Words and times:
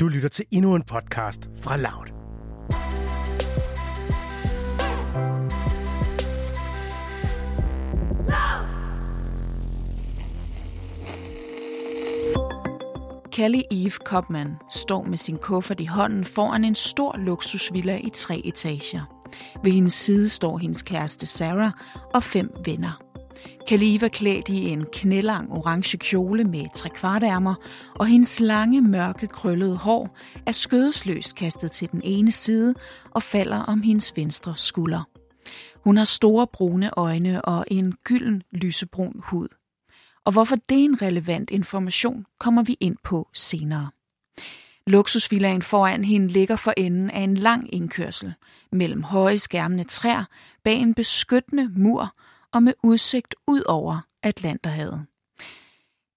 Du 0.00 0.08
lytter 0.08 0.28
til 0.28 0.44
endnu 0.50 0.74
en 0.74 0.82
podcast 0.82 1.48
fra 1.58 1.76
Loud. 1.76 2.06
Kelly 13.32 13.60
Eve 13.70 13.90
Kopman 14.04 14.54
står 14.70 15.04
med 15.04 15.18
sin 15.18 15.38
kuffert 15.38 15.80
i 15.80 15.84
hånden 15.84 16.24
foran 16.24 16.64
en 16.64 16.74
stor 16.74 17.16
luksusvilla 17.16 17.96
i 17.96 18.10
tre 18.14 18.42
etager. 18.44 19.26
Ved 19.64 19.72
hendes 19.72 19.92
side 19.92 20.28
står 20.28 20.58
hendes 20.58 20.82
kæreste 20.82 21.26
Sarah 21.26 21.72
og 22.14 22.22
fem 22.22 22.50
venner. 22.64 23.09
Kaliva 23.68 24.08
klædt 24.08 24.48
i 24.48 24.68
en 24.68 24.86
knælang 24.92 25.52
orange 25.52 25.96
kjole 25.96 26.44
med 26.44 26.66
trekvartærmer, 26.74 27.54
og 27.94 28.06
hendes 28.06 28.40
lange, 28.40 28.80
mørke, 28.80 29.26
krøllede 29.26 29.76
hår 29.76 30.16
er 30.46 30.52
skødesløst 30.52 31.36
kastet 31.36 31.72
til 31.72 31.90
den 31.92 32.00
ene 32.04 32.32
side 32.32 32.74
og 33.10 33.22
falder 33.22 33.58
om 33.58 33.82
hendes 33.82 34.16
venstre 34.16 34.56
skulder. 34.56 35.02
Hun 35.84 35.96
har 35.96 36.04
store 36.04 36.46
brune 36.46 36.90
øjne 36.96 37.44
og 37.44 37.64
en 37.70 37.94
gylden 38.04 38.42
lysebrun 38.52 39.20
hud. 39.24 39.48
Og 40.24 40.32
hvorfor 40.32 40.56
det 40.56 40.80
er 40.80 40.84
en 40.84 41.02
relevant 41.02 41.50
information, 41.50 42.26
kommer 42.38 42.62
vi 42.62 42.76
ind 42.80 42.96
på 43.04 43.28
senere. 43.34 43.90
Luksusvillaen 44.86 45.62
foran 45.62 46.04
hende 46.04 46.28
ligger 46.28 46.56
for 46.56 46.72
enden 46.76 47.10
af 47.10 47.20
en 47.20 47.34
lang 47.34 47.74
indkørsel 47.74 48.34
mellem 48.72 49.02
høje 49.02 49.38
skærmende 49.38 49.84
træer 49.84 50.24
bag 50.64 50.74
en 50.74 50.94
beskyttende 50.94 51.70
mur 51.76 52.14
og 52.52 52.62
med 52.62 52.74
udsigt 52.82 53.34
ud 53.46 53.62
over 53.68 54.00
Atlanterhavet. 54.22 55.06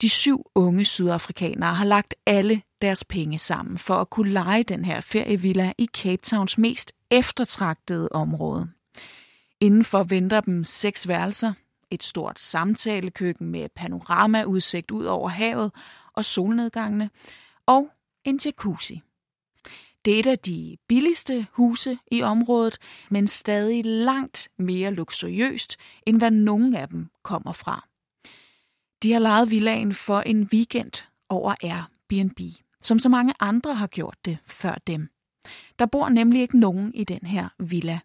De 0.01 0.09
syv 0.09 0.51
unge 0.55 0.85
sydafrikanere 0.85 1.73
har 1.73 1.85
lagt 1.85 2.15
alle 2.25 2.61
deres 2.81 3.03
penge 3.03 3.39
sammen 3.39 3.77
for 3.77 3.95
at 3.95 4.09
kunne 4.09 4.31
lege 4.31 4.63
den 4.63 4.85
her 4.85 5.01
ferievilla 5.01 5.73
i 5.77 5.85
Cape 5.85 6.21
Towns 6.21 6.57
mest 6.57 6.93
eftertragtede 7.11 8.09
område. 8.11 8.69
Indenfor 9.59 10.03
venter 10.03 10.41
dem 10.41 10.63
seks 10.63 11.07
værelser, 11.07 11.53
et 11.91 12.03
stort 12.03 12.39
samtalekøkken 12.39 13.47
med 13.47 13.69
panoramaudsigt 13.75 14.91
ud 14.91 15.05
over 15.05 15.29
havet 15.29 15.71
og 16.13 16.25
solnedgangene, 16.25 17.09
og 17.65 17.89
en 18.23 18.39
jacuzzi. 18.45 19.01
Det 20.05 20.15
er 20.15 20.19
et 20.19 20.27
af 20.27 20.39
de 20.39 20.77
billigste 20.87 21.47
huse 21.51 21.97
i 22.11 22.21
området, 22.21 22.77
men 23.09 23.27
stadig 23.27 23.85
langt 23.85 24.49
mere 24.57 24.91
luksuriøst, 24.91 25.77
end 26.05 26.17
hvad 26.17 26.31
nogen 26.31 26.75
af 26.75 26.87
dem 26.87 27.09
kommer 27.21 27.51
fra. 27.51 27.87
De 29.03 29.13
har 29.13 29.19
lejet 29.19 29.51
villaen 29.51 29.93
for 29.93 30.19
en 30.19 30.49
weekend 30.53 31.03
over 31.29 31.55
Airbnb, 31.63 32.39
som 32.81 32.99
så 32.99 33.09
mange 33.09 33.33
andre 33.39 33.73
har 33.73 33.87
gjort 33.87 34.17
det 34.25 34.37
før 34.45 34.75
dem. 34.87 35.09
Der 35.79 35.85
bor 35.85 36.09
nemlig 36.09 36.41
ikke 36.41 36.59
nogen 36.59 36.93
i 36.93 37.03
den 37.03 37.25
her 37.25 37.49
villa. 37.59 37.99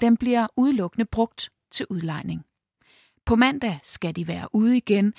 Den 0.00 0.16
bliver 0.16 0.46
udelukkende 0.56 1.04
brugt 1.04 1.50
til 1.70 1.86
udlejning. 1.90 2.44
På 3.24 3.36
mandag 3.36 3.80
skal 3.82 4.16
de 4.16 4.28
være 4.28 4.48
ude 4.54 4.76
igen, 4.76 5.14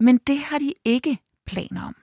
men 0.00 0.18
det 0.18 0.38
har 0.38 0.58
de 0.58 0.74
ikke 0.84 1.18
planer 1.46 1.82
om. 1.82 1.96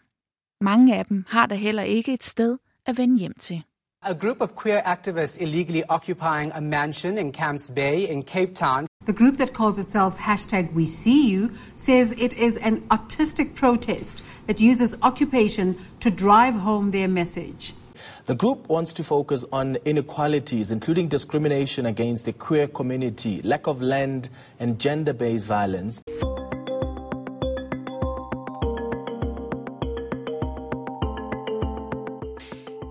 Mange 0.62 0.96
af 0.96 1.06
dem 1.06 1.26
har 1.28 1.46
da 1.46 1.56
heller 1.56 1.84
ikke 1.84 2.14
et 2.14 2.24
sted 2.24 2.58
at 2.86 2.98
vende 2.98 3.20
hjem 3.20 3.34
til. 3.40 3.64
A 4.08 4.14
group 4.14 4.40
of 4.40 4.54
queer 4.56 4.84
activists 4.86 5.42
illegally 5.42 5.84
occupying 5.86 6.52
a 6.52 6.62
mansion 6.62 7.18
in 7.18 7.32
Camps 7.32 7.72
Bay 7.72 8.08
in 8.08 8.22
Cape 8.22 8.54
Town. 8.54 8.86
The 9.08 9.14
group 9.14 9.38
that 9.38 9.56
calls 9.56 9.80
itself 9.80 10.20
hashtag 10.20 10.72
We 10.74 10.86
See 10.86 11.32
You 11.32 11.52
says 11.76 12.14
it 12.16 12.34
is 12.34 12.58
an 12.58 12.84
artistic 12.92 13.56
protest 13.56 14.22
that 14.46 14.62
uses 14.62 14.96
occupation 15.02 15.84
to 16.02 16.12
drive 16.12 16.54
home 16.54 16.92
their 16.92 17.08
message. 17.08 17.74
The 18.26 18.36
group 18.36 18.70
wants 18.70 18.94
to 18.94 19.04
focus 19.04 19.44
on 19.52 19.78
inequalities, 19.86 20.70
including 20.70 21.08
discrimination 21.08 21.88
against 21.88 22.26
the 22.26 22.34
queer 22.34 22.68
community, 22.68 23.42
lack 23.42 23.66
of 23.66 23.82
land, 23.82 24.30
and 24.60 24.80
gender 24.80 25.14
based 25.14 25.48
violence. 25.48 26.04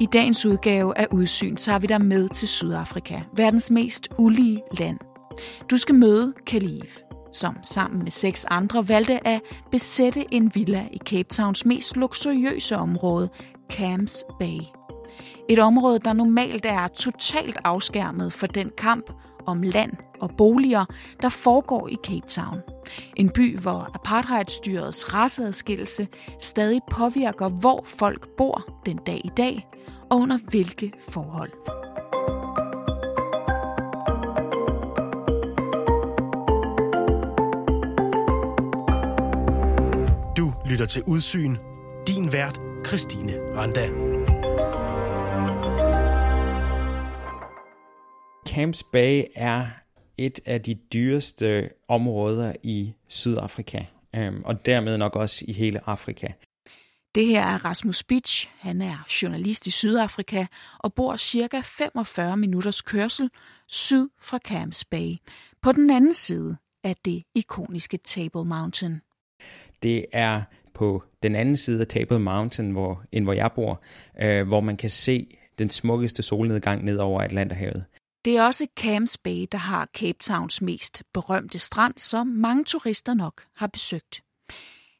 I 0.05 0.07
dagens 0.07 0.47
udgave 0.47 0.99
af 0.99 1.07
Udsyn 1.13 1.57
tager 1.57 1.79
vi 1.79 1.87
dig 1.87 2.01
med 2.01 2.29
til 2.29 2.49
Sydafrika, 2.49 3.21
verdens 3.37 3.71
mest 3.71 4.09
ulige 4.19 4.63
land. 4.79 4.99
Du 5.71 5.77
skal 5.77 5.95
møde 5.95 6.35
Khalif, 6.47 6.99
som 7.33 7.57
sammen 7.63 8.03
med 8.03 8.11
seks 8.11 8.45
andre 8.45 8.89
valgte 8.89 9.27
at 9.27 9.41
besætte 9.71 10.25
en 10.31 10.51
villa 10.55 10.89
i 10.93 10.99
Cape 10.99 11.29
Towns 11.29 11.65
mest 11.65 11.97
luksuriøse 11.97 12.77
område, 12.77 13.29
Camps 13.71 14.25
Bay. 14.39 14.59
Et 15.49 15.59
område, 15.59 15.99
der 15.99 16.13
normalt 16.13 16.67
er 16.67 16.89
totalt 16.89 17.59
afskærmet 17.65 18.33
for 18.33 18.47
den 18.47 18.71
kamp 18.79 19.11
om 19.47 19.63
land 19.63 19.93
og 20.21 20.31
boliger, 20.39 20.85
der 21.23 21.29
foregår 21.29 21.89
i 21.89 21.97
Cape 22.05 22.29
Town. 22.29 22.61
En 23.17 23.31
by, 23.31 23.59
hvor 23.59 23.91
apartheidstyrets 23.95 25.15
raceadskillelse 25.15 26.09
stadig 26.41 26.81
påvirker, 26.91 27.49
hvor 27.49 27.85
folk 27.87 28.29
bor 28.37 28.81
den 28.87 28.97
dag 29.07 29.21
i 29.25 29.31
dag, 29.37 29.67
og 30.11 30.19
under 30.19 30.39
hvilke 30.51 30.93
forhold. 31.09 31.51
Du 40.37 40.53
lytter 40.71 40.87
til 40.87 41.03
Udsyn. 41.03 41.57
Din 42.07 42.33
vært, 42.33 42.61
Christine 42.87 43.33
Randa. 43.57 43.89
Camps 48.47 48.83
Bay 48.83 49.23
er 49.35 49.67
et 50.19 50.41
af 50.47 50.63
de 50.63 50.75
dyreste 50.75 51.71
områder 51.89 52.53
i 52.63 52.95
Sydafrika, 53.09 53.85
øhm, 54.17 54.43
og 54.45 54.67
dermed 54.67 54.99
nok 54.99 55.17
også 55.17 55.45
i 55.49 55.53
hele 55.53 55.81
Afrika. 55.87 56.27
Det 57.15 57.27
her 57.27 57.43
er 57.43 57.65
Rasmus 57.65 58.03
Beach. 58.03 58.49
Han 58.59 58.83
er 58.83 59.07
journalist 59.23 59.67
i 59.67 59.71
Sydafrika 59.71 60.47
og 60.79 60.95
bor 60.95 61.17
cirka 61.17 61.61
45 61.65 62.37
minutters 62.37 62.83
kørsel 62.83 63.31
syd 63.69 64.09
fra 64.21 64.39
Camps 64.39 64.85
Bay. 64.85 65.17
På 65.63 65.73
den 65.73 65.91
anden 65.91 66.15
side 66.15 66.57
af 66.85 66.97
det 67.05 67.23
ikoniske 67.35 67.97
Table 67.97 68.45
Mountain. 68.45 69.01
Det 69.83 70.07
er 70.13 70.43
på 70.75 71.03
den 71.23 71.37
anden 71.37 71.57
side 71.57 71.81
af 71.81 71.87
Table 71.87 72.19
Mountain, 72.19 72.71
hvor, 72.71 73.03
end 73.13 73.25
hvor 73.25 73.33
jeg 73.33 73.51
bor, 73.55 73.83
øh, 74.23 74.47
hvor 74.47 74.61
man 74.61 74.77
kan 74.77 74.91
se 74.91 75.27
den 75.59 75.71
smukkeste 75.71 76.23
solnedgang 76.23 76.85
ned 76.85 76.99
over 76.99 77.21
Atlanterhavet. 77.21 77.85
Det 78.25 78.37
er 78.37 78.43
også 78.43 78.67
Camps 78.77 79.19
Bay, 79.19 79.47
der 79.53 79.59
har 79.59 79.89
Cape 79.95 80.19
Towns 80.23 80.63
mest 80.63 81.03
berømte 81.15 81.59
strand, 81.59 81.95
som 81.97 82.27
mange 82.27 82.65
turister 82.65 83.15
nok 83.15 83.43
har 83.57 83.67
besøgt. 83.67 84.23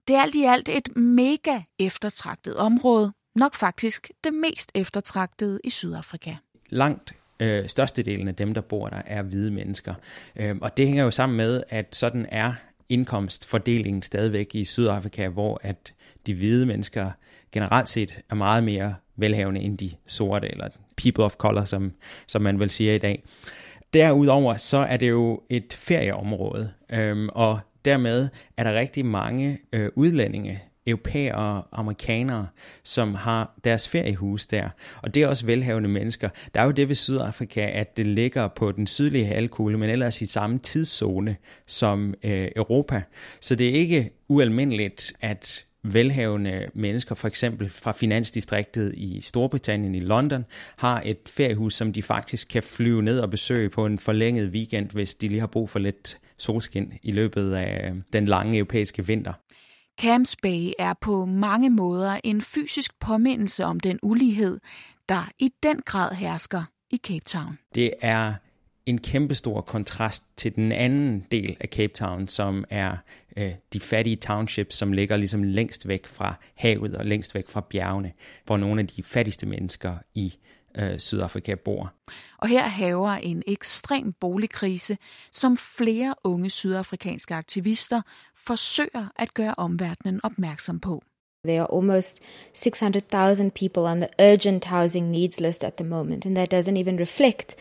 Det 0.09 0.17
er 0.17 0.21
alt 0.21 0.35
i 0.35 0.45
alt 0.45 0.69
et 0.69 0.97
mega 0.97 1.61
eftertragtet 1.79 2.57
område, 2.57 3.13
nok 3.37 3.55
faktisk 3.55 4.11
det 4.25 4.35
mest 4.35 4.73
eftertragtede 4.75 5.61
i 5.65 5.71
Sydafrika. 5.71 6.35
Langt 6.69 7.15
øh, 7.41 7.69
størstedelen 7.69 8.29
af 8.29 8.35
dem, 8.35 8.55
der 8.55 8.61
bor 8.61 8.89
der, 8.89 9.03
er 9.07 9.23
hvide 9.23 9.51
mennesker. 9.51 9.95
Øh, 10.37 10.57
og 10.61 10.77
det 10.77 10.87
hænger 10.87 11.05
jo 11.05 11.11
sammen 11.11 11.37
med, 11.37 11.63
at 11.69 11.97
sådan 11.97 12.27
er 12.29 12.53
indkomstfordelingen 12.89 14.03
stadigvæk 14.03 14.55
i 14.55 14.65
Sydafrika, 14.65 15.29
hvor 15.29 15.61
at 15.63 15.95
de 16.27 16.35
hvide 16.35 16.67
mennesker 16.67 17.11
generelt 17.53 17.89
set 17.89 18.21
er 18.31 18.35
meget 18.35 18.65
mere 18.65 18.95
velhavende 19.17 19.61
end 19.61 19.79
de 19.79 19.91
sorte, 20.07 20.49
eller 20.49 20.69
people 20.97 21.25
of 21.25 21.35
color, 21.35 21.65
som, 21.65 21.93
som 22.27 22.43
man 22.43 22.61
vil 22.61 22.71
sige 22.71 22.95
i 22.95 22.99
dag. 22.99 23.23
Derudover 23.93 24.57
så 24.57 24.77
er 24.77 24.97
det 24.97 25.11
jo 25.11 25.43
et 25.49 25.75
ferieområde, 25.81 26.73
øhm, 26.91 27.29
og 27.33 27.61
dermed 27.85 28.29
er 28.57 28.65
der 28.65 28.75
rigtig 28.75 29.07
mange 29.07 29.59
øh, 29.73 29.91
udlændinge, 29.95 30.63
europæere 30.87 31.35
og 31.35 31.67
amerikanere, 31.73 32.47
som 32.83 33.15
har 33.15 33.55
deres 33.65 33.89
feriehus 33.89 34.47
der. 34.47 34.69
Og 35.03 35.15
det 35.15 35.23
er 35.23 35.27
også 35.27 35.47
velhavende 35.47 35.89
mennesker. 35.89 36.29
Der 36.55 36.61
er 36.61 36.65
jo 36.65 36.71
det 36.71 36.89
ved 36.89 36.95
Sydafrika, 36.95 37.71
at 37.73 37.97
det 37.97 38.07
ligger 38.07 38.49
på 38.49 38.73
den 38.73 38.87
sydlige 38.87 39.27
halvkugle, 39.27 39.79
men 39.79 39.91
ellers 39.91 40.23
i 40.23 40.27
samme 40.27 40.59
tidszone 40.59 41.37
som 41.67 42.15
øh, 42.23 42.49
Europa. 42.57 43.03
Så 43.41 43.55
det 43.55 43.69
er 43.69 43.73
ikke 43.73 44.11
ualmindeligt, 44.29 45.13
at 45.21 45.65
velhavende 45.83 46.67
mennesker, 46.75 47.15
for 47.15 47.29
eksempel 47.29 47.69
fra 47.69 47.93
finansdistriktet 47.93 48.95
i 48.97 49.21
Storbritannien 49.21 49.95
i 49.95 50.01
London, 50.01 50.45
har 50.77 51.03
et 51.05 51.19
feriehus, 51.27 51.75
som 51.75 51.93
de 51.93 52.03
faktisk 52.03 52.49
kan 52.49 52.63
flyve 52.63 53.03
ned 53.03 53.21
og 53.21 53.31
besøge 53.31 53.71
på 53.71 53.87
en 53.87 53.99
forlænget 53.99 54.49
weekend, 54.49 54.91
hvis 54.91 55.15
de 55.15 55.29
lige 55.29 55.41
har 55.41 55.47
brug 55.47 55.71
for 55.71 55.79
lidt 55.79 56.19
solskin 56.39 56.93
i 57.03 57.13
løbet 57.13 57.55
af 57.55 57.93
den 58.13 58.27
lange 58.27 58.59
europæiske 58.59 59.07
vinter. 59.07 59.33
Camps 60.01 60.37
Bay 60.43 60.71
er 60.79 60.95
på 61.01 61.25
mange 61.25 61.71
måder 61.71 62.21
en 62.25 62.43
fysisk 62.43 63.01
påmindelse 63.01 63.65
om 63.65 63.81
den 63.81 63.99
ulighed, 64.03 64.61
der 65.09 65.31
i 65.39 65.53
den 65.63 65.81
grad 65.85 66.15
hersker 66.15 66.63
i 66.91 66.97
Cape 66.97 67.25
Town. 67.25 67.59
Det 67.75 67.95
er 68.01 68.35
en 68.87 68.99
kæmpestor 68.99 69.61
kontrast 69.61 70.25
til 70.37 70.55
den 70.55 70.73
anden 70.73 71.27
del 71.31 71.57
af 71.61 71.69
Cape 71.69 71.93
Town, 71.93 72.29
som 72.29 72.65
er 72.71 72.97
øh, 73.37 73.53
de 73.73 73.81
fattige 73.81 74.17
townships, 74.17 74.77
som 74.77 74.93
ligger 74.93 75.17
ligesom 75.17 75.43
længst 75.43 75.89
væk 75.89 76.07
fra 76.07 76.35
havet 76.55 76.95
og 76.95 77.07
længst 77.07 77.35
væk 77.35 77.49
fra 77.49 77.61
bjergene, 77.61 78.13
hvor 78.45 78.57
nogle 78.57 78.81
af 78.81 78.87
de 78.87 79.03
fattigste 79.03 79.47
mennesker 79.47 79.97
i 80.15 80.35
øh, 80.79 81.01
Sydafrika 81.01 81.55
bor. 81.55 81.93
Og 82.39 82.49
her 82.49 82.63
haver 82.63 83.11
en 83.11 83.43
ekstrem 83.47 84.13
boligkrise, 84.13 84.99
som 85.33 85.57
flere 85.57 86.15
unge 86.25 86.51
sydafrikanske 86.51 87.35
aktivister 87.35 88.03
forsøger 88.37 89.09
at 89.17 89.35
gøre 89.35 89.55
omverdenen 89.57 90.21
opmærksom 90.25 90.81
på. 90.81 91.03
There 91.45 91.61
are 91.61 91.75
almost 91.77 92.21
600,000 92.55 93.51
people 93.51 93.83
on 93.83 94.01
the 94.01 94.09
urgent 94.19 94.65
housing 94.65 95.11
needs 95.11 95.41
list 95.41 95.65
at 95.65 95.75
the 95.75 95.85
moment, 95.85 96.27
and 96.27 96.37
that 96.37 96.55
doesn't 96.55 96.79
even 96.79 96.99
reflect 96.99 97.57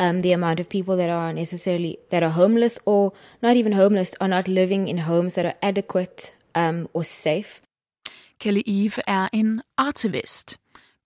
um, 0.00 0.22
the 0.22 0.34
amount 0.34 0.60
of 0.60 0.68
people 0.68 0.96
that 0.96 1.10
are 1.10 1.32
necessarily 1.32 1.96
that 2.10 2.22
are 2.22 2.32
homeless 2.32 2.80
or 2.86 3.12
not 3.42 3.56
even 3.56 3.72
homeless 3.72 4.14
or 4.20 4.26
not 4.26 4.48
living 4.48 4.88
in 4.88 4.98
homes 4.98 5.34
that 5.34 5.46
are 5.46 5.54
adequate 5.62 6.32
um, 6.54 6.88
or 6.94 7.04
safe. 7.04 7.62
Kelly 8.40 8.62
Eve 8.66 9.02
er 9.08 9.28
en 9.32 9.62
artivist, 9.76 10.58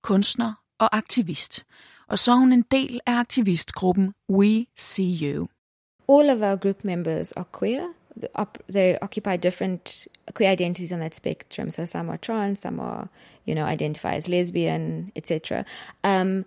kunstner 0.03 0.62
og 0.79 0.97
aktivist, 0.97 1.65
og 2.09 2.19
så 2.19 2.33
er 2.33 2.37
hun 2.37 2.53
en 2.53 2.65
del 2.71 3.01
af 3.07 3.13
aktivistgruppen 3.13 4.15
We 4.31 4.67
See 4.77 5.19
You. 5.23 5.49
All 6.09 6.31
of 6.31 6.39
our 6.39 6.57
group 6.57 6.85
members 6.85 7.33
are 7.33 7.45
queer. 7.59 7.87
They 8.73 8.97
occupy 9.03 9.37
different 9.43 10.09
queer 10.35 10.53
identities 10.53 10.93
on 10.93 10.99
that 10.99 11.15
spectrum. 11.15 11.71
So 11.71 11.87
some 11.87 12.11
are 12.11 12.19
trans, 12.19 12.59
some 12.59 12.83
are, 12.83 13.09
you 13.49 13.55
know, 13.55 13.67
identify 13.67 14.15
as 14.15 14.29
lesbian, 14.29 15.13
etc. 15.17 15.65
Um, 16.05 16.45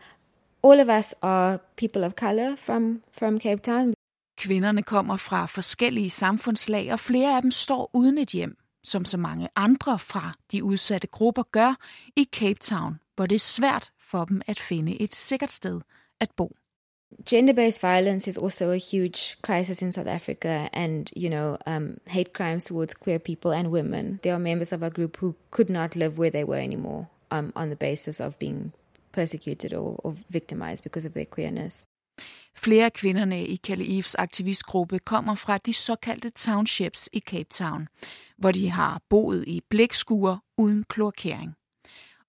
all 0.64 0.80
of 0.80 0.90
us 0.90 1.16
are 1.22 1.60
people 1.76 2.06
of 2.06 2.14
color 2.16 2.56
from 2.56 3.02
from 3.12 3.40
Cape 3.40 3.62
Town. 3.62 3.94
Kvinderne 4.38 4.84
kommer 4.84 5.18
fra 5.18 5.46
forskellige 5.46 6.10
samfundslag, 6.10 6.94
og 6.94 7.00
flere 7.00 7.36
af 7.36 7.42
dem 7.42 7.52
står 7.52 7.90
uden 7.94 8.18
et 8.18 8.30
hjem, 8.30 8.58
som 8.84 9.06
så 9.06 9.18
mange 9.18 9.50
andre 9.56 10.00
fra 10.00 10.34
de 10.52 10.64
udsatte 10.64 11.08
grupper 11.08 11.44
gør 11.44 11.76
i 12.16 12.28
Cape 12.32 12.60
Town, 12.62 13.00
hvor 13.16 13.26
det 13.26 13.36
er 13.36 13.40
svært 13.40 13.92
for 14.10 14.26
dem 14.26 14.42
at 14.48 14.60
finde 14.60 15.02
et 15.02 15.16
sikkert 15.16 15.52
sted 15.52 15.82
at 16.20 16.30
bo. 16.36 16.56
Gender-based 17.26 17.82
violence 17.82 18.28
is 18.28 18.38
also 18.38 18.72
a 18.72 18.78
huge 18.78 19.38
crisis 19.42 19.82
in 19.82 19.92
South 19.92 20.08
Africa, 20.08 20.70
and 20.74 21.12
you 21.16 21.30
know, 21.30 21.58
um, 21.66 21.98
hate 22.08 22.34
crimes 22.34 22.66
towards 22.66 22.94
queer 22.94 23.20
people 23.20 23.52
and 23.54 23.68
women. 23.68 24.20
There 24.24 24.34
are 24.34 24.40
members 24.40 24.74
of 24.74 24.84
our 24.84 24.90
group 24.90 25.18
who 25.18 25.34
could 25.52 25.70
not 25.70 25.96
live 25.96 26.18
where 26.18 26.32
they 26.32 26.44
were 26.44 26.64
anymore 26.64 27.08
um, 27.32 27.52
on 27.56 27.70
the 27.70 27.76
basis 27.76 28.20
of 28.20 28.40
being 28.40 28.72
persecuted 29.12 29.74
or, 29.74 29.96
or 30.04 30.16
victimized 30.30 30.84
because 30.84 31.08
of 31.08 31.14
their 31.14 31.26
queerness. 31.26 31.86
Flere 32.56 32.86
af 32.86 32.94
kvinderne 32.94 33.46
i 33.46 33.56
Kelly 33.56 33.98
Eves 33.98 34.16
aktivistgruppe 34.16 35.00
kommer 35.00 35.36
fra 35.36 35.58
de 35.58 35.74
såkaldte 35.74 36.30
townships 36.30 37.10
i 37.14 37.20
Cape 37.20 37.50
Town, 37.50 37.88
hvor 38.38 38.52
de 38.52 38.70
har 38.70 39.02
boet 39.10 39.44
i 39.48 39.62
blækskuer 39.70 40.38
uden 40.58 40.84
kloakering. 40.84 41.56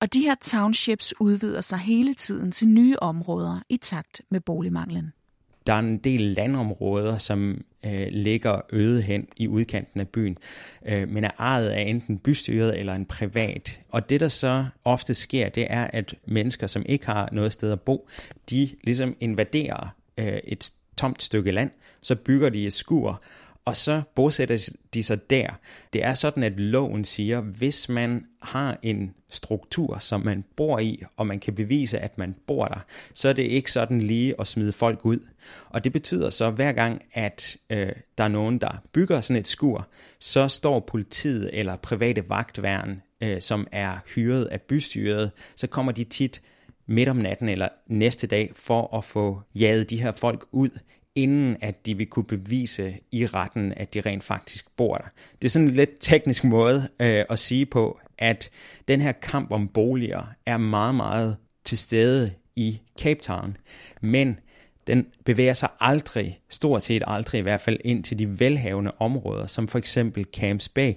Og 0.01 0.15
de 0.15 0.21
her 0.21 0.35
townships 0.43 1.15
udvider 1.21 1.61
sig 1.61 1.79
hele 1.79 2.15
tiden 2.15 2.53
til 2.53 2.69
nye 2.69 2.97
områder 2.99 3.61
i 3.69 3.77
takt 3.77 4.23
med 4.31 4.41
boligmanglen. 4.41 5.13
Der 5.67 5.73
er 5.73 5.79
en 5.79 5.99
del 5.99 6.21
landområder, 6.21 7.19
som 7.19 7.65
øh, 7.87 8.07
ligger 8.11 8.61
øde 8.73 9.03
hen 9.03 9.29
i 9.37 9.49
udkanten 9.49 10.01
af 10.01 10.09
byen, 10.09 10.39
øh, 10.87 11.09
men 11.09 11.25
er 11.25 11.31
ejet 11.39 11.69
af 11.69 11.83
enten 11.83 12.19
bystyret 12.19 12.79
eller 12.79 12.95
en 12.95 13.07
privat. 13.07 13.81
Og 13.89 14.11
det, 14.11 14.21
der 14.21 14.29
så 14.29 14.67
ofte 14.85 15.15
sker, 15.15 15.49
det 15.49 15.67
er, 15.71 15.85
at 15.85 16.15
mennesker, 16.27 16.67
som 16.67 16.83
ikke 16.87 17.07
har 17.07 17.29
noget 17.33 17.53
sted 17.53 17.73
at 17.73 17.81
bo, 17.81 18.09
de 18.51 18.71
ligesom 18.85 19.17
invaderer 19.21 19.89
øh, 20.19 20.39
et 20.45 20.73
tomt 20.97 21.23
stykke 21.23 21.51
land, 21.51 21.71
så 22.01 22.15
bygger 22.15 22.49
de 22.49 22.67
et 22.67 22.73
skur, 22.73 23.23
og 23.67 23.77
så 23.77 24.03
bosætter 24.15 24.71
de 24.95 25.03
sig 25.03 25.31
der. 25.31 25.49
Det 25.93 26.05
er 26.05 26.15
sådan, 26.15 26.43
at 26.43 26.61
loven 26.61 27.05
siger, 27.05 27.41
hvis 27.41 27.89
man 27.89 28.27
har 28.43 28.79
en 28.83 29.15
struktur, 29.31 29.99
som 29.99 30.21
man 30.21 30.45
bor 30.57 30.79
i, 30.79 31.03
og 31.17 31.27
man 31.27 31.41
kan 31.41 31.55
bevise, 31.55 31.99
at 31.99 32.19
man 32.19 32.35
bor 32.47 32.65
der, 32.67 32.81
så 33.15 33.29
er 33.29 33.33
det 33.33 33.43
ikke 33.43 33.73
sådan 33.73 34.01
lige 34.01 34.35
at 34.41 34.47
smide 34.47 34.73
folk 34.73 35.05
ud. 35.05 35.19
Og 35.69 35.85
det 35.85 35.93
betyder 35.93 36.31
så, 36.31 36.47
at 36.47 36.53
hver 36.53 36.73
gang, 36.73 37.03
at 37.13 37.57
øh, 37.71 37.93
der 38.19 38.25
er 38.25 38.29
nogen, 38.29 38.59
der 38.59 38.83
bygger 38.93 39.21
sådan 39.21 39.41
et 39.41 39.49
skur, 39.49 39.89
så 40.19 40.49
står 40.49 40.81
politiet 40.81 41.51
eller 41.53 41.77
private 41.77 42.29
vagtværn, 42.29 43.03
øh, 43.21 43.41
som 43.41 43.67
er 43.73 43.99
hyret 44.15 44.45
af 44.45 44.61
bystyret, 44.61 45.31
så 45.57 45.67
kommer 45.67 45.93
de 45.93 46.05
tit 46.05 46.43
midt 46.87 47.09
om 47.09 47.17
natten 47.17 47.49
eller 47.49 47.69
næste 47.87 48.27
dag 48.27 48.51
for 48.55 48.97
at 48.97 49.05
få 49.05 49.43
jaget 49.55 49.91
de 49.91 50.03
her 50.03 50.13
folk 50.13 50.47
ud, 50.53 50.71
inden 51.17 51.57
at 51.61 51.87
de 51.87 51.97
vil 51.97 52.07
kunne 52.07 52.25
bevise 52.25 52.95
i 53.13 53.27
retten, 53.27 53.73
at 53.77 53.95
de 53.95 54.01
rent 54.01 54.25
faktisk 54.25 54.77
bor 54.77 54.97
der. 54.97 55.09
Det 55.43 55.49
er 55.49 55.51
sådan 55.51 55.69
en 55.69 55.75
lidt 55.75 55.91
teknisk 56.01 56.45
måde 56.45 56.89
øh, 57.01 57.25
at 57.31 57.39
sige 57.39 57.67
på, 57.67 58.01
at 58.19 58.51
den 58.89 59.01
her 59.01 59.13
kamp 59.13 59.51
om 59.51 59.69
boliger 59.69 60.23
er 60.47 60.57
meget, 60.57 60.95
meget 60.95 61.37
til 61.65 61.79
stede 61.79 62.33
i 62.57 62.81
Cape 63.01 63.21
Town, 63.21 63.57
men 64.01 64.39
den 64.87 65.07
bevæger 65.25 65.53
sig 65.55 65.69
aldrig, 65.81 66.41
stort 66.51 66.83
set 66.83 67.03
aldrig 67.07 67.39
i 67.39 67.43
hvert 67.43 67.61
fald, 67.61 67.79
ind 67.85 68.05
til 68.05 68.19
de 68.19 68.41
velhavende 68.41 68.93
områder, 68.99 69.47
som 69.47 69.69
for 69.69 69.79
eksempel 69.79 70.25
Camps 70.25 70.69
Bay. 70.69 70.93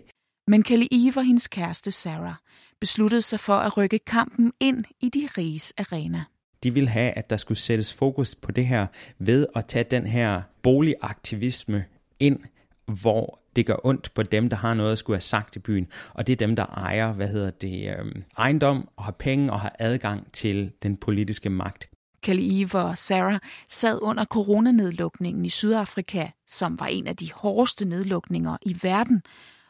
Men 0.47 0.63
Kelly 0.63 0.85
Eve 0.91 1.17
og 1.17 1.25
hendes 1.25 1.47
kæreste 1.47 1.91
Sarah 1.91 2.35
besluttede 2.79 3.21
sig 3.21 3.39
for 3.39 3.55
at 3.55 3.77
rykke 3.77 3.99
kampen 3.99 4.53
ind 4.59 4.85
i 5.01 5.09
de 5.09 5.29
riges 5.37 5.73
arena. 5.77 6.23
De 6.63 6.73
vil 6.73 6.89
have, 6.89 7.11
at 7.11 7.29
der 7.29 7.37
skulle 7.37 7.57
sættes 7.57 7.93
fokus 7.93 8.35
på 8.35 8.51
det 8.51 8.67
her 8.67 8.87
ved 9.19 9.47
at 9.55 9.65
tage 9.65 9.83
den 9.83 10.07
her 10.07 10.41
boligaktivisme 10.61 11.85
ind, 12.19 12.39
hvor 12.85 13.39
det 13.55 13.65
gør 13.65 13.75
ondt 13.83 14.13
på 14.13 14.23
dem, 14.23 14.49
der 14.49 14.57
har 14.57 14.73
noget 14.73 14.91
at 14.91 14.97
skulle 14.97 15.15
have 15.15 15.21
sagt 15.21 15.55
i 15.55 15.59
byen. 15.59 15.87
Og 16.13 16.27
det 16.27 16.33
er 16.33 16.37
dem, 16.47 16.55
der 16.55 16.65
ejer, 16.65 17.13
hvad 17.13 17.27
hedder 17.27 17.49
det, 17.49 17.95
øhm, 17.99 18.23
ejendom 18.37 18.89
og 18.95 19.03
har 19.03 19.11
penge 19.11 19.51
og 19.51 19.59
har 19.59 19.75
adgang 19.79 20.31
til 20.31 20.71
den 20.83 20.97
politiske 20.97 21.49
magt. 21.49 21.89
Kelly 22.21 22.41
Eve 22.41 22.83
og 22.83 22.97
Sarah 22.97 23.39
sad 23.69 23.99
under 24.01 24.25
coronanedlukningen 24.25 25.45
i 25.45 25.49
Sydafrika, 25.49 26.27
som 26.47 26.79
var 26.79 26.85
en 26.85 27.07
af 27.07 27.15
de 27.15 27.31
hårdeste 27.33 27.85
nedlukninger 27.85 28.57
i 28.61 28.77
verden, 28.81 29.21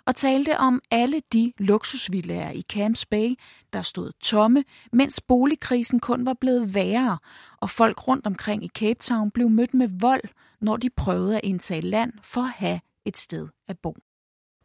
og 0.10 0.16
talte 0.16 0.58
om 0.58 0.82
alle 0.92 1.22
de 1.34 1.54
luksusvillager 1.58 2.52
i 2.52 2.64
Camps 2.70 3.06
Bay, 3.06 3.36
der 3.74 3.82
stod 3.82 4.12
tomme, 4.22 4.64
mens 4.92 5.22
boligkrisen 5.22 6.00
kun 6.00 6.26
var 6.26 6.34
blevet 6.34 6.74
værre, 6.76 7.18
og 7.58 7.70
folk 7.70 8.08
rundt 8.08 8.28
omkring 8.28 8.64
i 8.64 8.68
Cape 8.68 9.00
Town 9.00 9.32
blev 9.32 9.50
mødt 9.50 9.74
med 9.74 9.88
vold, 10.00 10.24
når 10.62 10.78
de 10.78 10.90
prøvede 10.90 11.36
at 11.36 11.42
indtage 11.44 11.82
land 11.82 12.14
for 12.24 12.42
at 12.42 12.50
have 12.50 12.80
et 13.06 13.18
sted 13.18 13.48
at 13.68 13.80
bo. 13.80 13.96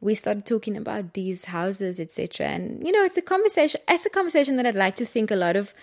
we 0.00 0.14
started 0.14 0.44
talking 0.44 0.76
about 0.76 1.04
these 1.14 1.46
houses, 1.46 1.98
etc. 1.98 2.46
And 2.46 2.86
you 2.86 2.92
know, 2.92 3.04
it's 3.04 3.16
a 3.16 3.22
conversation. 3.22 3.80
It's 3.88 4.06
a 4.06 4.10
conversation 4.10 4.56
that 4.56 4.66
I'd 4.66 4.84
like 4.86 4.96
to 4.96 5.06
think 5.06 5.30
a 5.30 5.36
lot 5.36 5.56
of 5.56 5.74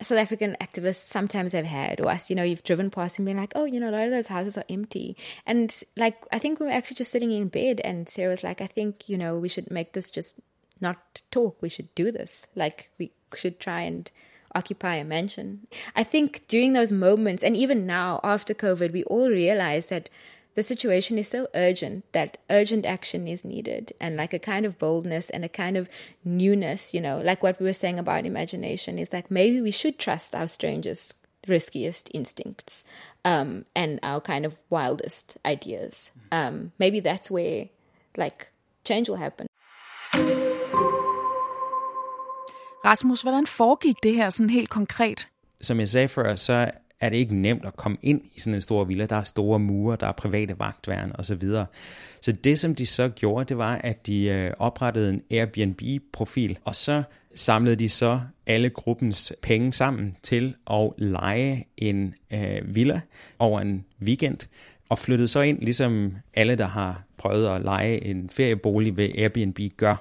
South 0.00 0.18
African 0.18 0.56
activists 0.60 1.06
sometimes 1.08 1.52
have 1.52 1.64
had, 1.64 2.00
or 2.00 2.08
us, 2.08 2.30
you 2.30 2.36
know, 2.36 2.44
you've 2.44 2.62
driven 2.62 2.88
past 2.88 3.18
and 3.18 3.26
been 3.26 3.36
like, 3.36 3.52
oh, 3.56 3.64
you 3.64 3.80
know, 3.80 3.90
a 3.90 3.92
lot 3.92 4.04
of 4.04 4.12
those 4.12 4.28
houses 4.28 4.56
are 4.56 4.64
empty. 4.70 5.16
And 5.44 5.74
like, 5.96 6.24
I 6.30 6.38
think 6.38 6.60
we 6.60 6.66
were 6.66 6.72
actually 6.72 6.96
just 6.96 7.10
sitting 7.10 7.32
in 7.32 7.48
bed, 7.48 7.80
and 7.82 8.08
Sarah 8.08 8.30
was 8.30 8.44
like, 8.44 8.60
I 8.60 8.68
think, 8.68 9.08
you 9.08 9.18
know, 9.18 9.36
we 9.36 9.48
should 9.48 9.70
make 9.70 9.94
this 9.94 10.10
just 10.10 10.38
not 10.80 11.22
talk. 11.32 11.60
We 11.60 11.68
should 11.68 11.92
do 11.96 12.12
this. 12.12 12.46
Like, 12.54 12.90
we 12.98 13.10
should 13.34 13.58
try 13.58 13.82
and 13.82 14.08
occupy 14.54 14.94
a 14.94 15.04
mansion. 15.04 15.66
I 15.96 16.04
think 16.04 16.44
during 16.48 16.72
those 16.72 16.92
moments, 16.92 17.42
and 17.42 17.56
even 17.56 17.84
now 17.84 18.20
after 18.22 18.54
COVID, 18.54 18.92
we 18.92 19.02
all 19.04 19.28
realize 19.28 19.86
that 19.86 20.08
the 20.58 20.62
situation 20.64 21.18
is 21.18 21.28
so 21.28 21.46
urgent 21.54 22.02
that 22.10 22.36
urgent 22.50 22.84
action 22.84 23.28
is 23.28 23.44
needed 23.44 23.92
and 24.00 24.16
like 24.16 24.32
a 24.34 24.40
kind 24.40 24.66
of 24.66 24.76
boldness 24.76 25.30
and 25.30 25.44
a 25.44 25.48
kind 25.48 25.76
of 25.76 25.88
newness 26.24 26.92
you 26.92 27.00
know 27.00 27.20
like 27.20 27.44
what 27.44 27.60
we 27.60 27.64
were 27.64 27.72
saying 27.72 27.96
about 27.96 28.26
imagination 28.26 28.98
is 28.98 29.12
like 29.12 29.30
maybe 29.30 29.60
we 29.60 29.70
should 29.70 30.00
trust 30.00 30.34
our 30.34 30.48
strangest 30.48 31.14
riskiest 31.46 32.10
instincts 32.12 32.84
um, 33.24 33.64
and 33.76 34.00
our 34.02 34.20
kind 34.20 34.44
of 34.44 34.58
wildest 34.68 35.36
ideas 35.46 36.10
um, 36.32 36.72
maybe 36.80 36.98
that's 36.98 37.30
where 37.30 37.68
like 38.16 38.50
change 38.84 39.08
will 39.08 39.22
happen 39.26 39.46
Rasmus, 42.84 43.22
hvordan 43.22 43.46
foregik 43.46 43.96
det 44.02 44.14
her 44.14 44.30
sådan 44.30 44.50
helt 44.50 44.70
konkret? 44.70 45.28
Som 45.60 45.80
jeg 45.80 45.88
sagde 45.88 46.08
før, 46.08 46.36
så 46.36 46.70
er 47.00 47.08
det 47.08 47.16
ikke 47.16 47.34
nemt 47.36 47.64
at 47.64 47.76
komme 47.76 47.98
ind 48.02 48.20
i 48.34 48.40
sådan 48.40 48.54
en 48.54 48.60
stor 48.60 48.84
villa. 48.84 49.06
Der 49.06 49.16
er 49.16 49.24
store 49.24 49.58
mure, 49.58 49.96
der 50.00 50.06
er 50.06 50.12
private 50.12 50.58
vagtværn 50.58 51.12
osv. 51.14 51.42
Så 52.20 52.32
det, 52.32 52.58
som 52.58 52.74
de 52.74 52.86
så 52.86 53.08
gjorde, 53.08 53.44
det 53.48 53.58
var, 53.58 53.80
at 53.84 54.06
de 54.06 54.24
øh, 54.24 54.52
oprettede 54.58 55.10
en 55.10 55.22
Airbnb-profil, 55.30 56.58
og 56.64 56.74
så 56.74 57.02
samlede 57.34 57.76
de 57.76 57.88
så 57.88 58.20
alle 58.46 58.70
gruppens 58.70 59.32
penge 59.42 59.72
sammen 59.72 60.16
til 60.22 60.54
at 60.70 60.90
lege 60.98 61.66
en 61.76 62.14
øh, 62.30 62.74
villa 62.74 63.00
over 63.38 63.60
en 63.60 63.84
weekend, 64.02 64.38
og 64.88 64.98
flyttede 64.98 65.28
så 65.28 65.40
ind, 65.40 65.58
ligesom 65.60 66.16
alle, 66.34 66.56
der 66.56 66.66
har 66.66 67.02
prøvet 67.16 67.48
at 67.48 67.62
lege 67.62 68.04
en 68.04 68.30
feriebolig 68.30 68.96
ved 68.96 69.10
Airbnb 69.18 69.58
gør. 69.76 69.96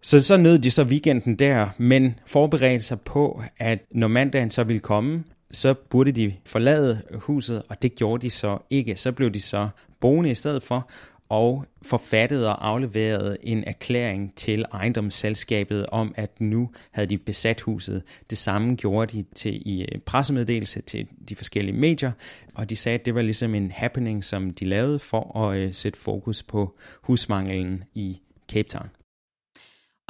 Så 0.00 0.20
så 0.20 0.36
nød 0.36 0.58
de 0.58 0.70
så 0.70 0.82
weekenden 0.84 1.36
der, 1.36 1.68
men 1.78 2.18
forberedte 2.26 2.84
sig 2.84 3.00
på, 3.00 3.42
at 3.58 3.78
når 3.90 4.08
mandagen 4.08 4.50
så 4.50 4.64
ville 4.64 4.80
komme, 4.80 5.24
så 5.52 5.74
burde 5.74 6.12
de 6.12 6.34
forlade 6.44 7.02
huset, 7.14 7.62
og 7.68 7.82
det 7.82 7.94
gjorde 7.94 8.22
de 8.22 8.30
så 8.30 8.58
ikke. 8.70 8.96
Så 8.96 9.12
blev 9.12 9.30
de 9.30 9.40
så 9.40 9.68
boende 10.00 10.30
i 10.30 10.34
stedet 10.34 10.62
for, 10.62 10.90
og 11.32 11.66
forfattede 11.82 12.48
og 12.48 12.68
afleverede 12.68 13.36
en 13.42 13.64
erklæring 13.64 14.34
til 14.36 14.64
ejendomsselskabet 14.72 15.86
om, 15.86 16.14
at 16.16 16.40
nu 16.40 16.70
havde 16.90 17.08
de 17.08 17.18
besat 17.18 17.60
huset. 17.60 18.02
Det 18.30 18.38
samme 18.38 18.76
gjorde 18.76 19.16
de 19.16 19.24
til 19.34 19.62
i 19.68 19.82
øh, 19.82 19.98
pressemeddelelse 19.98 20.82
til 20.82 21.06
de 21.28 21.36
forskellige 21.36 21.76
medier, 21.76 22.12
og 22.54 22.70
de 22.70 22.76
sagde, 22.76 22.98
at 22.98 23.06
det 23.06 23.14
var 23.14 23.22
ligesom 23.22 23.54
en 23.54 23.70
happening, 23.70 24.24
som 24.24 24.50
de 24.50 24.64
lavede 24.64 24.98
for 24.98 25.38
at 25.38 25.58
øh, 25.58 25.74
sætte 25.74 25.98
fokus 25.98 26.42
på 26.42 26.76
husmanglen 27.02 27.84
i 27.94 28.20
Cape 28.48 28.68
Town. 28.68 29.01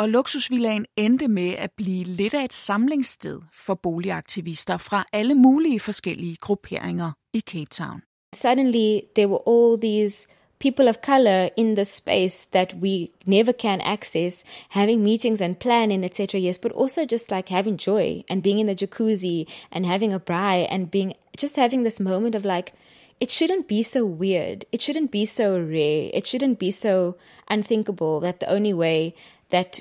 Og 0.02 0.08
luksusvillaen 0.08 0.86
endte 0.96 1.28
med 1.28 1.54
at 1.58 1.70
blive 1.76 2.04
lidt 2.04 2.34
af 2.34 2.44
et 2.44 2.52
samlingssted 2.52 3.40
for 3.66 3.74
boligaktivister 3.74 4.76
fra 4.76 5.04
alle 5.12 5.34
mulige 5.34 5.80
forskellige 5.80 6.36
grupperinger 6.36 7.12
i 7.34 7.40
Cape 7.40 7.70
Town. 7.70 8.02
Suddenly 8.34 9.00
there 9.16 9.28
were 9.28 9.42
all 9.46 9.80
these 9.80 10.28
people 10.58 10.88
of 10.88 10.96
color 11.04 11.48
in 11.56 11.76
the 11.76 11.84
space 11.84 12.48
that 12.52 12.74
we 12.82 13.08
never 13.26 13.52
can 13.52 13.80
access, 13.80 14.44
having 14.68 15.02
meetings 15.02 15.40
and 15.40 15.56
planning, 15.56 16.04
etc. 16.04 16.40
Yes, 16.40 16.58
but 16.58 16.72
also 16.72 17.00
just 17.04 17.30
like 17.30 17.54
having 17.54 17.78
joy 17.86 18.22
and 18.30 18.42
being 18.42 18.58
in 18.58 18.66
the 18.66 18.86
jacuzzi 18.86 19.46
and 19.70 19.86
having 19.86 20.12
a 20.14 20.20
braai 20.20 20.66
and 20.70 20.90
being 20.90 21.12
just 21.38 21.56
having 21.56 21.84
this 21.84 22.00
moment 22.00 22.34
of 22.34 22.44
like, 22.44 22.72
it 23.20 23.30
shouldn't 23.30 23.68
be 23.68 23.82
so 23.84 24.04
weird. 24.04 24.64
It 24.72 24.82
shouldn't 24.82 25.10
be 25.12 25.26
so 25.26 25.46
rare. 25.60 26.10
It 26.12 26.26
shouldn't 26.26 26.58
be 26.58 26.72
so 26.72 27.14
unthinkable 27.48 28.20
that 28.20 28.40
the 28.40 28.50
only 28.50 28.72
way 28.72 29.14
that 29.52 29.80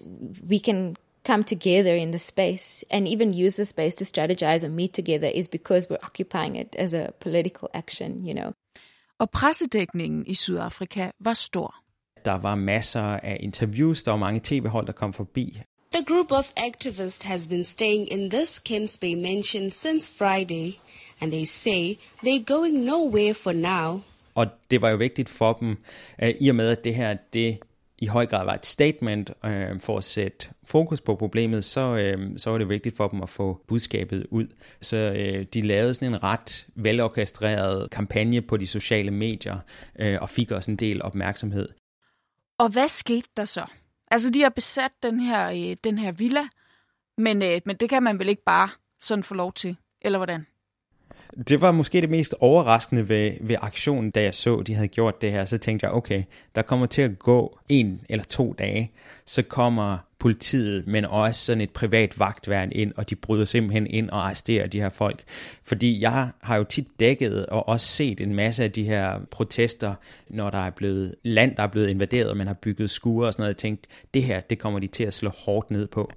we 0.50 0.60
can 0.60 0.96
come 1.24 1.44
together 1.44 1.96
in 1.96 2.12
the 2.12 2.20
space 2.20 2.84
and 2.90 3.08
even 3.08 3.34
use 3.34 3.56
the 3.56 3.66
space 3.66 3.96
to 3.96 4.06
strategize 4.06 4.64
and 4.66 4.76
meet 4.76 4.94
together 4.94 5.32
is 5.36 5.48
because 5.48 5.90
we're 5.90 6.06
occupying 6.06 6.56
it 6.56 6.76
as 6.80 6.94
a 6.94 7.12
political 7.20 7.70
action, 7.74 8.26
you 8.28 8.34
know. 8.34 8.52
Og 9.20 9.30
pressedækningen 9.30 10.24
i 10.28 10.34
Sydafrika 10.34 11.12
var 11.20 11.34
stor. 11.34 11.76
Der 12.26 12.38
var 12.38 12.56
masser 12.56 13.02
af 13.02 13.38
interviews, 13.40 14.04
der 14.04 14.12
var 14.12 14.18
mange 14.18 14.42
tv-hold, 14.44 14.86
der 14.88 14.94
kom 14.94 15.14
forbi. 15.14 15.62
The 15.94 16.04
group 16.04 16.32
of 16.32 16.54
activists 16.58 17.24
has 17.24 17.48
been 17.48 17.64
staying 17.64 18.12
in 18.12 18.30
this 18.30 18.60
Kemps 18.60 18.98
Bay 18.98 19.16
mansion 19.16 19.70
since 19.70 20.12
Friday, 20.18 20.72
and 21.22 21.32
they 21.32 21.46
say 21.46 21.98
they're 22.24 22.44
going 22.46 22.86
nowhere 22.86 23.34
for 23.34 23.52
now. 23.52 24.02
Og 24.36 24.48
det 24.72 24.82
var 24.82 24.90
jo 24.90 24.98
vigtigt 24.98 25.30
for 25.30 25.54
dem, 25.54 25.78
i 26.40 26.50
og 26.50 26.56
med 26.56 26.70
at 26.70 26.84
det 26.84 26.96
her, 26.96 27.18
det 27.34 27.60
i 28.02 28.08
høj 28.08 28.26
grad 28.26 28.46
var 28.46 28.54
et 28.54 28.66
statement 28.66 29.32
øh, 29.46 29.80
for 29.80 29.98
at 29.98 30.04
sætte 30.04 30.48
fokus 30.64 31.02
på 31.02 31.16
problemet, 31.16 31.66
så, 31.66 31.96
øh, 31.96 32.40
så 32.40 32.50
var 32.50 32.58
det 32.58 32.70
vigtigt 32.70 32.98
for 32.98 33.08
dem 33.08 33.22
at 33.24 33.30
få 33.30 33.64
budskabet 33.68 34.28
ud. 34.30 34.48
Så 34.82 34.98
øh, 34.98 35.46
de 35.54 35.62
lavede 35.62 35.94
sådan 35.94 36.14
en 36.14 36.24
ret 36.24 36.68
velorkestreret 36.76 37.90
kampagne 37.90 38.42
på 38.42 38.58
de 38.58 38.68
sociale 38.68 39.12
medier 39.12 39.58
øh, 40.00 40.18
og 40.22 40.30
fik 40.30 40.52
også 40.52 40.72
en 40.72 40.78
del 40.78 41.04
opmærksomhed. 41.04 41.70
Og 42.60 42.70
hvad 42.70 42.88
skete 42.88 43.28
der 43.38 43.46
så? 43.46 43.66
Altså, 44.12 44.30
de 44.30 44.42
har 44.42 44.50
besat 44.50 44.92
den 45.04 45.20
her, 45.20 45.50
øh, 45.50 45.78
den 45.84 45.98
her 45.98 46.12
villa, 46.12 46.44
men, 47.18 47.42
øh, 47.44 47.62
men 47.66 47.76
det 47.76 47.90
kan 47.90 48.04
man 48.04 48.20
vel 48.20 48.30
ikke 48.30 48.44
bare 48.44 48.70
sådan 49.02 49.24
få 49.24 49.34
lov 49.34 49.54
til, 49.54 49.78
eller 50.02 50.20
hvordan? 50.20 50.46
Det 51.48 51.62
var 51.62 51.72
måske 51.72 52.02
det 52.02 52.10
mest 52.10 52.36
overraskende 52.40 53.10
ved, 53.10 53.32
ved 53.42 53.56
aktionen, 53.62 54.12
da 54.12 54.24
jeg 54.24 54.36
så, 54.36 54.62
de 54.62 54.74
havde 54.74 54.88
gjort 54.88 55.22
det 55.22 55.32
her. 55.32 55.46
Så 55.46 55.58
tænkte 55.58 55.86
jeg, 55.86 55.94
okay, 55.94 56.24
der 56.56 56.62
kommer 56.62 56.86
til 56.86 57.02
at 57.02 57.20
gå 57.20 57.60
en 57.70 58.02
eller 58.10 58.24
to 58.24 58.54
dage, 58.54 58.92
så 59.26 59.42
kommer 59.42 59.98
politiet, 60.20 60.88
men 60.88 61.06
også 61.06 61.46
sådan 61.46 61.62
et 61.62 61.70
privat 61.70 62.20
vagtværn 62.20 62.72
ind, 62.72 62.94
og 62.96 63.10
de 63.10 63.16
bryder 63.16 63.46
simpelthen 63.46 63.88
ind 63.88 64.10
og 64.10 64.26
arresterer 64.26 64.68
de 64.68 64.82
her 64.82 64.90
folk. 64.90 65.24
Fordi 65.64 66.02
jeg 66.02 66.30
har 66.42 66.56
jo 66.56 66.64
tit 66.64 66.88
dækket 67.00 67.46
og 67.46 67.70
også 67.70 67.88
set 67.88 68.22
en 68.22 68.36
masse 68.36 68.64
af 68.64 68.72
de 68.72 68.84
her 68.84 69.20
protester, 69.32 69.94
når 70.30 70.50
der 70.50 70.58
er 70.58 70.70
blevet 70.70 71.16
land, 71.24 71.56
der 71.56 71.64
er 71.64 71.68
blevet 71.68 71.90
invaderet, 71.90 72.30
og 72.30 72.38
man 72.38 72.48
har 72.48 72.54
bygget 72.54 72.90
skure 72.90 73.28
og 73.28 73.34
sådan 73.34 73.42
noget, 73.42 73.56
og 73.56 73.60
tænkt, 73.60 73.88
det 74.14 74.24
her, 74.24 74.40
det 74.40 74.60
kommer 74.60 74.80
de 74.80 74.88
til 74.88 75.04
at 75.04 75.14
slå 75.14 75.30
hårdt 75.30 75.72
ned 75.72 75.88
på. 75.88 76.12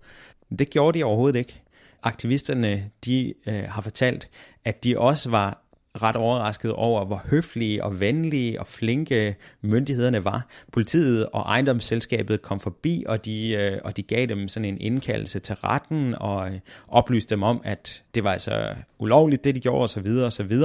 Det 0.59 0.71
gjorde 0.71 0.99
de 0.99 1.05
overhovedet 1.05 1.39
ikke 1.39 1.61
aktivisterne 2.05 2.91
de 3.05 3.35
øh, 3.47 3.65
har 3.69 3.83
fortalt, 3.83 4.29
at 4.65 4.85
de 4.85 4.99
også 4.99 5.31
var 5.31 5.65
ret 6.03 6.17
overrasket 6.17 6.73
over, 6.73 7.05
hvor 7.05 7.23
høflige 7.31 7.85
og 7.85 8.01
venlige 8.01 8.61
og 8.61 8.67
flinke 8.67 9.37
myndighederne 9.61 10.25
var. 10.25 10.47
Politiet 10.73 11.27
og 11.27 11.41
ejendomsselskabet 11.41 12.43
kom 12.43 12.61
forbi, 12.61 13.05
og 13.09 13.25
de, 13.25 13.53
øh, 13.53 13.81
og 13.85 13.97
de 13.97 14.03
gav 14.03 14.27
dem 14.27 14.49
sådan 14.49 14.69
en 14.69 14.81
indkaldelse 14.81 15.39
til 15.39 15.55
retten 15.55 16.15
og 16.21 16.49
øh, 16.49 16.61
oplyste 16.89 17.31
dem 17.31 17.43
om, 17.43 17.61
at 17.65 18.03
det 18.15 18.25
var 18.25 18.33
altså 18.33 18.75
ulovligt, 18.99 19.45
det 19.45 19.55
de 19.55 19.61
gjorde 19.61 19.85
osv. 19.85 20.07
osv. 20.07 20.59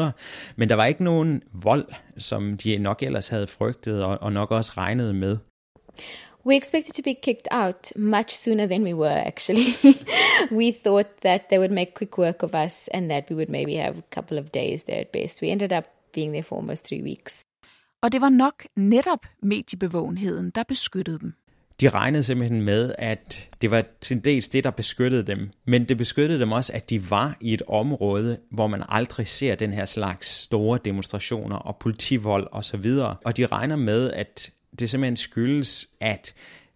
Men 0.55 0.69
der 0.69 0.75
var 0.75 0.85
ikke 0.85 1.03
nogen 1.03 1.41
vold, 1.53 1.85
som 2.17 2.57
de 2.57 2.77
nok 2.77 3.03
ellers 3.03 3.27
havde 3.27 3.47
frygtet 3.47 4.03
og, 4.03 4.17
og 4.21 4.33
nok 4.33 4.51
også 4.51 4.71
regnet 4.77 5.15
med. 5.15 5.37
We 6.43 6.55
expected 6.55 6.95
to 6.95 7.01
be 7.01 7.13
kicked 7.13 7.47
out 7.51 7.91
much 7.95 8.35
sooner 8.35 8.67
than 8.67 8.83
we 8.83 8.93
were, 8.93 9.23
actually. 9.27 9.75
we 10.51 10.71
thought 10.71 11.21
that 11.21 11.49
they 11.49 11.57
would 11.57 11.71
make 11.71 11.93
quick 11.93 12.17
work 12.17 12.43
of 12.43 12.53
us 12.53 12.87
and 12.93 13.09
that 13.09 13.29
we 13.29 13.35
would 13.35 13.49
maybe 13.49 13.75
have 13.75 13.97
a 13.97 14.03
couple 14.15 14.37
of 14.37 14.51
days 14.51 14.83
there 14.83 15.01
at 15.01 15.11
best. 15.11 15.41
We 15.41 15.51
ended 15.51 15.73
up 15.73 15.85
being 16.13 16.31
there 16.31 16.43
for 16.43 16.55
almost 16.55 16.85
three 16.85 17.03
weeks. 17.03 17.45
Og 18.01 18.11
det 18.11 18.21
var 18.21 18.29
nok 18.29 18.65
netop 18.75 19.25
mediebevågenheden, 19.41 20.49
der 20.49 20.63
beskyttede 20.63 21.19
dem. 21.19 21.33
De 21.81 21.89
regnede 21.89 22.23
simpelthen 22.23 22.61
med, 22.61 22.93
at 22.97 23.49
det 23.61 23.71
var 23.71 23.83
til 24.01 24.25
dels 24.25 24.49
det, 24.49 24.63
der 24.63 24.71
beskyttede 24.71 25.23
dem. 25.23 25.49
Men 25.65 25.83
det 25.83 25.97
beskyttede 25.97 26.39
dem 26.39 26.51
også, 26.51 26.73
at 26.73 26.89
de 26.89 27.09
var 27.09 27.37
i 27.41 27.53
et 27.53 27.61
område, 27.67 28.37
hvor 28.51 28.67
man 28.67 28.83
aldrig 28.89 29.27
ser 29.27 29.55
den 29.55 29.73
her 29.73 29.85
slags 29.85 30.27
store 30.27 30.79
demonstrationer 30.85 31.55
og 31.55 31.77
politivold 31.77 32.47
osv. 32.51 32.85
Og, 32.85 33.15
og 33.25 33.37
de 33.37 33.45
regner 33.45 33.75
med, 33.75 34.11
at 34.11 34.51
det 34.79 34.89
simpelthen 34.89 35.17
skyldes, 35.17 35.87
at 35.99 36.33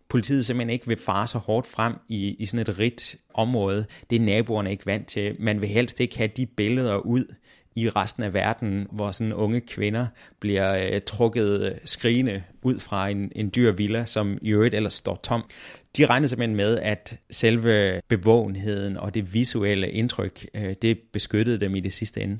politiet 0.09 0.45
simpelthen 0.45 0.69
ikke 0.69 0.87
vil 0.87 0.97
fare 0.97 1.27
så 1.27 1.37
hårdt 1.37 1.67
frem 1.67 1.93
i, 2.09 2.35
i 2.39 2.45
sådan 2.45 2.59
et 2.59 2.79
rigt 2.79 3.15
område. 3.33 3.85
Det 4.09 4.15
er 4.15 4.19
naboerne 4.19 4.71
ikke 4.71 4.85
vant 4.85 5.07
til. 5.07 5.35
Man 5.39 5.61
vil 5.61 5.69
helst 5.69 5.99
ikke 5.99 6.17
have 6.17 6.29
de 6.37 6.45
billeder 6.45 6.97
ud 6.97 7.25
i 7.75 7.89
resten 7.89 8.23
af 8.23 8.33
verden, 8.33 8.87
hvor 8.91 9.11
sådan 9.11 9.33
unge 9.33 9.61
kvinder 9.61 10.07
bliver 10.39 10.93
øh, 10.93 11.01
trukket 11.01 11.61
øh, 11.61 11.71
skrigende 11.85 12.43
ud 12.61 12.79
fra 12.79 13.09
en, 13.09 13.31
en 13.35 13.51
dyr 13.55 13.71
villa, 13.71 14.05
som 14.05 14.37
i 14.41 14.49
øvrigt 14.49 14.75
ellers 14.75 14.93
står 14.93 15.19
tom. 15.23 15.43
De 15.97 16.05
regner 16.05 16.27
simpelthen 16.27 16.55
med, 16.55 16.77
at 16.77 17.17
selve 17.29 18.01
bevågenheden 18.07 18.97
og 18.97 19.13
det 19.13 19.33
visuelle 19.33 19.91
indtryk, 19.91 20.45
øh, 20.53 20.75
det 20.81 20.99
beskyttede 21.13 21.59
dem 21.59 21.75
i 21.75 21.79
det 21.79 21.93
sidste 21.93 22.21
ende. 22.21 22.39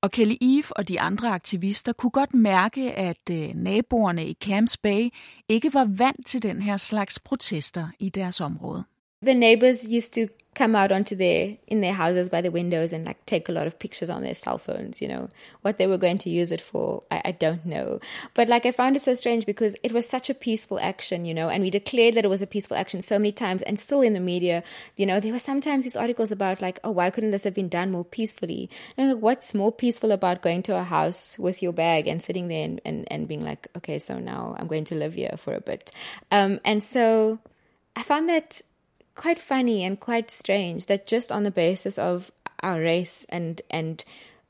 Og 0.00 0.10
Kelly 0.10 0.34
Eve 0.40 0.76
og 0.76 0.88
de 0.88 1.00
andre 1.00 1.28
aktivister 1.28 1.92
kunne 1.92 2.10
godt 2.10 2.34
mærke, 2.34 2.92
at 2.92 3.30
øh, 3.30 3.48
naboerne 3.54 4.26
i 4.26 4.36
Camps 4.44 4.76
Bay 4.76 5.08
ikke 5.48 5.74
var 5.74 5.84
vant 5.84 6.26
til 6.26 6.42
den 6.42 6.62
her 6.62 6.76
slags 6.76 7.20
protester 7.20 7.88
i 7.98 8.08
deres 8.08 8.40
område. 8.40 8.84
The 9.22 9.34
neighbors 9.34 9.86
used 9.96 10.12
to 10.28 10.34
come 10.54 10.76
out 10.76 10.92
onto 10.92 11.16
their 11.16 11.56
in 11.66 11.80
their 11.80 11.92
houses 11.92 12.28
by 12.28 12.40
the 12.40 12.50
windows 12.50 12.92
and 12.92 13.04
like 13.06 13.24
take 13.26 13.48
a 13.48 13.52
lot 13.52 13.66
of 13.66 13.78
pictures 13.78 14.08
on 14.08 14.22
their 14.22 14.34
cell 14.34 14.58
phones 14.58 15.02
you 15.02 15.08
know 15.08 15.28
what 15.62 15.78
they 15.78 15.86
were 15.86 15.98
going 15.98 16.18
to 16.18 16.30
use 16.30 16.52
it 16.52 16.60
for 16.60 17.02
I, 17.10 17.22
I 17.26 17.32
don't 17.32 17.66
know. 17.66 18.00
But 18.34 18.48
like 18.48 18.64
i 18.64 18.70
found 18.70 18.96
it 18.96 19.02
so 19.02 19.14
strange 19.14 19.46
because 19.46 19.74
it 19.82 19.92
was 19.92 20.08
such 20.08 20.30
a 20.30 20.34
peaceful 20.34 20.78
action 20.78 21.24
you 21.24 21.34
know 21.34 21.48
and 21.48 21.62
we 21.62 21.70
declared 21.70 22.14
that 22.14 22.24
it 22.24 22.28
was 22.28 22.42
a 22.42 22.46
peaceful 22.46 22.76
action 22.76 23.00
so 23.00 23.18
many 23.18 23.32
times 23.32 23.62
and 23.62 23.78
still 23.78 24.00
in 24.00 24.12
the 24.12 24.20
media 24.20 24.62
you 24.96 25.06
know 25.06 25.18
there 25.20 25.32
were 25.32 25.38
sometimes 25.38 25.84
these 25.84 25.96
articles 25.96 26.30
about 26.30 26.62
like 26.62 26.78
oh 26.84 26.90
why 26.90 27.10
couldn't 27.10 27.32
this 27.32 27.44
have 27.44 27.54
been 27.54 27.68
done 27.68 27.90
more 27.90 28.04
peacefully? 28.04 28.70
And 28.96 29.12
like, 29.12 29.22
what's 29.22 29.54
more 29.54 29.72
peaceful 29.72 30.12
about 30.12 30.42
going 30.42 30.62
to 30.64 30.76
a 30.76 30.84
house 30.84 31.36
with 31.38 31.62
your 31.62 31.72
bag 31.72 32.06
and 32.06 32.22
sitting 32.22 32.48
there 32.48 32.64
and, 32.64 32.80
and, 32.84 33.06
and 33.10 33.26
being 33.26 33.44
like 33.44 33.66
okay 33.76 33.98
so 33.98 34.18
now 34.18 34.54
i'm 34.58 34.66
going 34.66 34.84
to 34.84 34.94
live 34.94 35.14
here 35.14 35.34
for 35.36 35.54
a 35.54 35.60
bit. 35.60 35.90
Um, 36.30 36.60
and 36.64 36.82
so 36.82 37.40
i 37.96 38.02
found 38.02 38.28
that 38.28 38.62
quite 39.14 39.38
funny 39.38 39.84
and 39.84 39.98
quite 39.98 40.30
strange 40.30 40.86
that 40.86 41.06
just 41.06 41.30
on 41.30 41.44
the 41.44 41.50
basis 41.50 41.98
of 41.98 42.30
our 42.62 42.80
race 42.80 43.26
and 43.28 43.60
and 43.70 44.04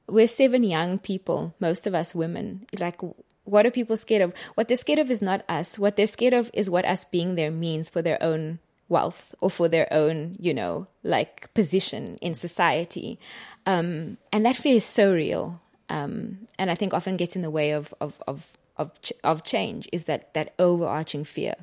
we're 0.07 0.27
seven 0.29 0.63
young 0.63 0.99
people, 0.99 1.55
most 1.61 1.87
of 1.87 1.95
us 1.95 2.15
women. 2.15 2.67
Like, 2.79 3.01
what 3.45 3.67
are 3.67 3.71
people 3.71 3.97
scared 3.97 4.23
of? 4.23 4.35
What 4.55 4.69
they're 4.69 4.77
scared 4.77 4.99
of 4.99 5.11
is 5.11 5.23
not 5.23 5.45
us. 5.49 5.79
What 5.79 5.97
they're 5.97 6.07
scared 6.07 6.35
of 6.35 6.51
is 6.53 6.69
what 6.69 6.85
us 6.85 7.05
being 7.05 7.35
there 7.35 7.51
means 7.51 7.91
for 7.91 8.03
their 8.03 8.23
own 8.23 8.59
wealth 8.89 9.35
or 9.41 9.51
for 9.51 9.69
their 9.69 9.91
own, 9.93 10.37
you 10.39 10.53
know, 10.53 10.87
like 11.03 11.53
position 11.55 12.19
in 12.21 12.35
society. 12.35 13.19
Um, 13.67 14.19
and 14.33 14.45
that 14.45 14.57
fear 14.57 14.77
is 14.77 14.85
so 14.85 15.13
real. 15.13 15.61
Um, 15.89 16.49
and 16.59 16.71
I 16.71 16.75
think 16.75 16.93
often 16.93 17.17
gets 17.17 17.37
in 17.37 17.43
the 17.43 17.51
way 17.51 17.71
of, 17.71 17.95
of, 18.01 18.23
of 18.27 18.47
of 18.77 18.89
ch- 19.03 19.13
of 19.23 19.43
change 19.43 19.89
is 19.93 20.05
that 20.05 20.21
that 20.35 20.49
overarching 20.59 21.27
fear 21.27 21.55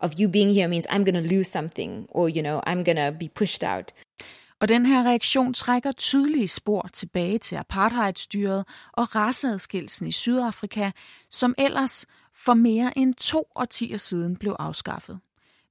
of 0.00 0.12
you 0.20 0.28
being 0.28 0.54
here 0.54 0.68
means 0.68 0.86
I'm 0.86 1.04
going 1.04 1.24
to 1.24 1.34
lose 1.36 1.48
something 1.50 2.06
or 2.08 2.28
you 2.28 2.42
know 2.42 2.60
I'm 2.66 2.84
going 2.84 2.96
to 2.96 3.18
be 3.18 3.28
pushed 3.28 3.62
out. 3.62 3.92
Og 4.60 4.68
den 4.68 4.86
her 4.86 5.02
reaktion 5.02 5.54
trækker 5.54 5.92
tydelige 5.92 6.48
spor 6.48 6.88
tilbage 6.92 7.38
til 7.38 7.56
apartheidstyret 7.56 8.64
og 8.92 9.14
raceadskillelsen 9.14 10.06
i 10.06 10.12
Sydafrika, 10.12 10.90
som 11.30 11.54
ellers 11.58 12.06
for 12.34 12.54
mere 12.54 12.98
end 12.98 13.14
to 13.14 13.44
årtier 13.54 13.96
siden 13.96 14.36
blev 14.36 14.56
afskaffet. 14.58 15.20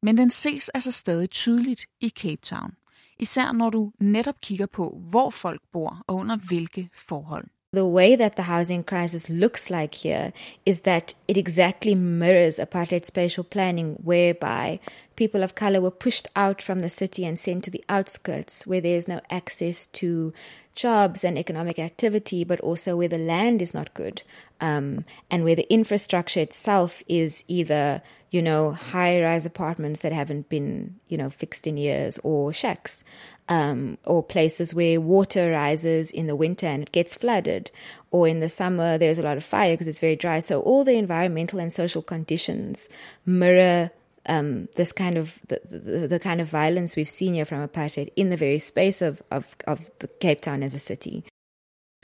Men 0.02 0.18
den 0.18 0.30
ses 0.30 0.70
altså 0.70 0.92
stadig 0.92 1.30
tydeligt 1.30 1.86
i 2.00 2.10
Cape 2.10 2.42
Town. 2.42 2.72
Især 3.20 3.52
når 3.52 3.70
du 3.70 3.92
netop 4.00 4.42
kigger 4.42 4.66
på, 4.66 5.02
hvor 5.10 5.30
folk 5.30 5.62
bor 5.72 6.04
og 6.08 6.16
under 6.16 6.36
hvilke 6.36 6.90
forhold. 6.94 7.48
The 7.75 7.86
way 7.86 8.15
that 8.15 8.36
the 8.36 8.44
housing 8.44 8.84
crisis 8.84 9.29
looks 9.29 9.70
like 9.70 9.94
here 9.94 10.34
is 10.65 10.79
that 10.82 11.13
it 11.27 11.38
exactly 11.38 11.94
mirrors 11.94 12.58
apartheid 12.58 13.05
spatial 13.05 13.44
planning, 13.44 13.94
whereby 14.03 14.79
people 15.15 15.44
of 15.44 15.55
color 15.55 15.79
were 15.79 15.91
pushed 15.91 16.27
out 16.36 16.62
from 16.62 16.79
the 16.79 16.89
city 16.89 17.25
and 17.25 17.38
sent 17.38 17.63
to 17.65 17.72
the 17.72 17.84
outskirts 17.88 18.65
where 18.65 18.82
there's 18.82 19.08
no 19.08 19.22
access 19.29 19.86
to 19.88 20.34
jobs 20.74 21.24
and 21.24 21.38
economic 21.38 21.77
activity, 21.77 22.44
but 22.44 22.60
also 22.62 22.98
where 22.98 23.08
the 23.08 23.17
land 23.17 23.62
is 23.62 23.74
not 23.74 23.94
good 23.94 24.24
um, 24.62 25.05
and 25.29 25.44
where 25.44 25.55
the 25.55 25.72
infrastructure 25.72 26.39
itself 26.39 27.03
is 27.08 27.44
either 27.48 28.01
you 28.32 28.41
know 28.41 28.72
high 28.72 29.22
rise 29.22 29.46
apartments 29.46 30.01
that 30.01 30.12
haven't 30.12 30.50
been 30.50 30.96
you 31.08 31.17
know 31.17 31.29
fixed 31.29 31.67
in 31.67 31.77
years 31.77 32.20
or 32.24 32.51
shacks 32.51 33.03
um, 33.50 33.98
or 34.06 34.24
places 34.24 34.74
where 34.74 35.00
water 35.00 35.52
rises 35.52 36.12
in 36.12 36.28
the 36.28 36.36
winter 36.36 36.68
and 36.68 36.84
it 36.84 36.92
gets 36.92 37.16
flooded, 37.16 37.72
or 38.12 38.28
in 38.28 38.40
the 38.40 38.50
summer 38.50 38.98
there's 38.98 39.20
a 39.20 39.24
lot 39.24 39.38
of 39.38 39.44
fire 39.44 39.74
because 39.74 39.88
it's 39.88 40.00
very 40.00 40.16
dry. 40.16 40.40
So 40.40 40.62
all 40.62 40.84
the 40.84 40.98
environmental 40.98 41.60
and 41.60 41.72
social 41.72 42.02
conditions 42.02 42.90
mirror 43.25 43.92
um, 44.28 44.68
this 44.75 44.92
kind 44.92 45.18
of 45.18 45.40
the, 45.48 45.60
the, 45.70 46.08
the, 46.08 46.20
kind 46.20 46.42
of 46.42 46.50
violence 46.50 46.96
we've 46.96 47.10
seen 47.10 47.34
here 47.36 47.46
from 47.46 47.68
apartheid 47.68 48.10
in 48.16 48.30
the 48.30 48.38
very 48.38 48.60
space 48.60 49.02
of, 49.02 49.22
of, 49.32 49.56
of 49.68 49.80
Cape 50.20 50.42
Town 50.42 50.64
as 50.64 50.75
a 50.75 50.80
city. 50.80 51.24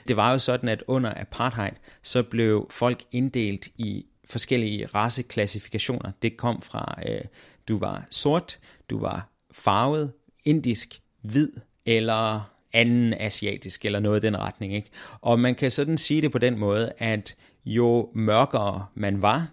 Det 0.08 0.16
var 0.16 0.32
jo 0.32 0.38
sådan, 0.38 0.68
at 0.68 0.82
under 0.88 1.12
apartheid, 1.16 1.72
så 2.02 2.22
blev 2.22 2.66
folk 2.70 3.04
inddelt 3.12 3.68
i 3.76 4.06
forskellige 4.24 4.86
raceklassifikationer. 4.86 6.10
Det 6.22 6.36
kom 6.36 6.62
fra, 6.62 6.98
øh, 7.08 7.20
du 7.68 7.78
var 7.78 8.06
sort, 8.10 8.58
du 8.90 8.98
var 8.98 9.28
farvet, 9.52 10.12
indisk, 10.44 11.01
hvid 11.22 11.48
eller 11.86 12.50
anden 12.72 13.14
asiatisk, 13.14 13.84
eller 13.84 14.00
noget 14.00 14.24
i 14.24 14.26
den 14.26 14.36
retning. 14.36 14.74
Ikke? 14.74 14.90
Og 15.20 15.38
man 15.38 15.54
kan 15.54 15.70
sådan 15.70 15.98
sige 15.98 16.22
det 16.22 16.32
på 16.32 16.38
den 16.38 16.58
måde, 16.58 16.92
at 16.98 17.34
jo 17.64 18.10
mørkere 18.14 18.86
man 18.94 19.22
var, 19.22 19.48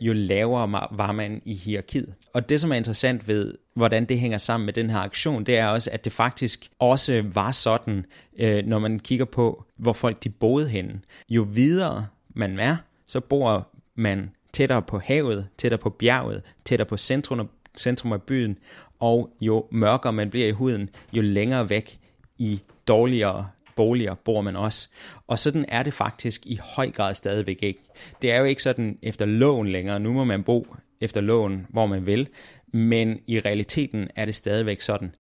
jo 0.00 0.12
lavere 0.12 0.88
var 0.90 1.12
man 1.12 1.42
i 1.44 1.54
hierarkiet. 1.54 2.14
Og 2.32 2.48
det, 2.48 2.60
som 2.60 2.72
er 2.72 2.76
interessant 2.76 3.28
ved, 3.28 3.54
hvordan 3.74 4.04
det 4.04 4.20
hænger 4.20 4.38
sammen 4.38 4.64
med 4.64 4.72
den 4.72 4.90
her 4.90 4.98
aktion, 4.98 5.44
det 5.44 5.58
er 5.58 5.66
også, 5.66 5.90
at 5.92 6.04
det 6.04 6.12
faktisk 6.12 6.70
også 6.78 7.24
var 7.34 7.50
sådan, 7.50 8.06
øh, 8.38 8.66
når 8.66 8.78
man 8.78 8.98
kigger 8.98 9.24
på, 9.24 9.64
hvor 9.76 9.92
folk 9.92 10.24
de 10.24 10.28
boede 10.28 10.68
henne. 10.68 11.00
Jo 11.28 11.46
videre 11.50 12.06
man 12.28 12.58
er, 12.58 12.76
så 13.06 13.20
bor 13.20 13.68
man 13.94 14.30
tættere 14.52 14.82
på 14.82 14.98
havet, 14.98 15.48
tættere 15.58 15.78
på 15.78 15.90
bjerget, 15.90 16.42
tættere 16.64 16.86
på 16.86 16.96
centrum, 16.96 17.48
centrum 17.76 18.12
af 18.12 18.22
byen, 18.22 18.58
og 19.04 19.30
jo 19.40 19.66
mørkere 19.70 20.12
man 20.12 20.30
bliver 20.30 20.46
i 20.46 20.50
huden, 20.50 20.90
jo 21.12 21.22
længere 21.22 21.70
væk 21.70 21.98
i 22.38 22.60
dårligere 22.88 23.48
boliger 23.76 24.14
bor 24.14 24.40
man 24.40 24.56
også. 24.56 24.88
Og 25.26 25.38
sådan 25.38 25.64
er 25.68 25.82
det 25.82 25.94
faktisk 25.94 26.46
i 26.46 26.60
høj 26.62 26.90
grad 26.90 27.14
stadigvæk 27.14 27.58
ikke. 27.62 27.80
Det 28.22 28.32
er 28.32 28.38
jo 28.38 28.44
ikke 28.44 28.62
sådan 28.62 28.98
efter 29.02 29.24
loven 29.24 29.68
længere. 29.68 30.00
Nu 30.00 30.12
må 30.12 30.24
man 30.24 30.44
bo 30.44 30.66
efter 31.00 31.20
loven, 31.20 31.66
hvor 31.70 31.86
man 31.86 32.06
vil. 32.06 32.28
Men 32.72 33.18
i 33.26 33.40
realiteten 33.40 34.08
er 34.16 34.24
det 34.24 34.34
stadigvæk 34.34 34.80
sådan. 34.80 35.14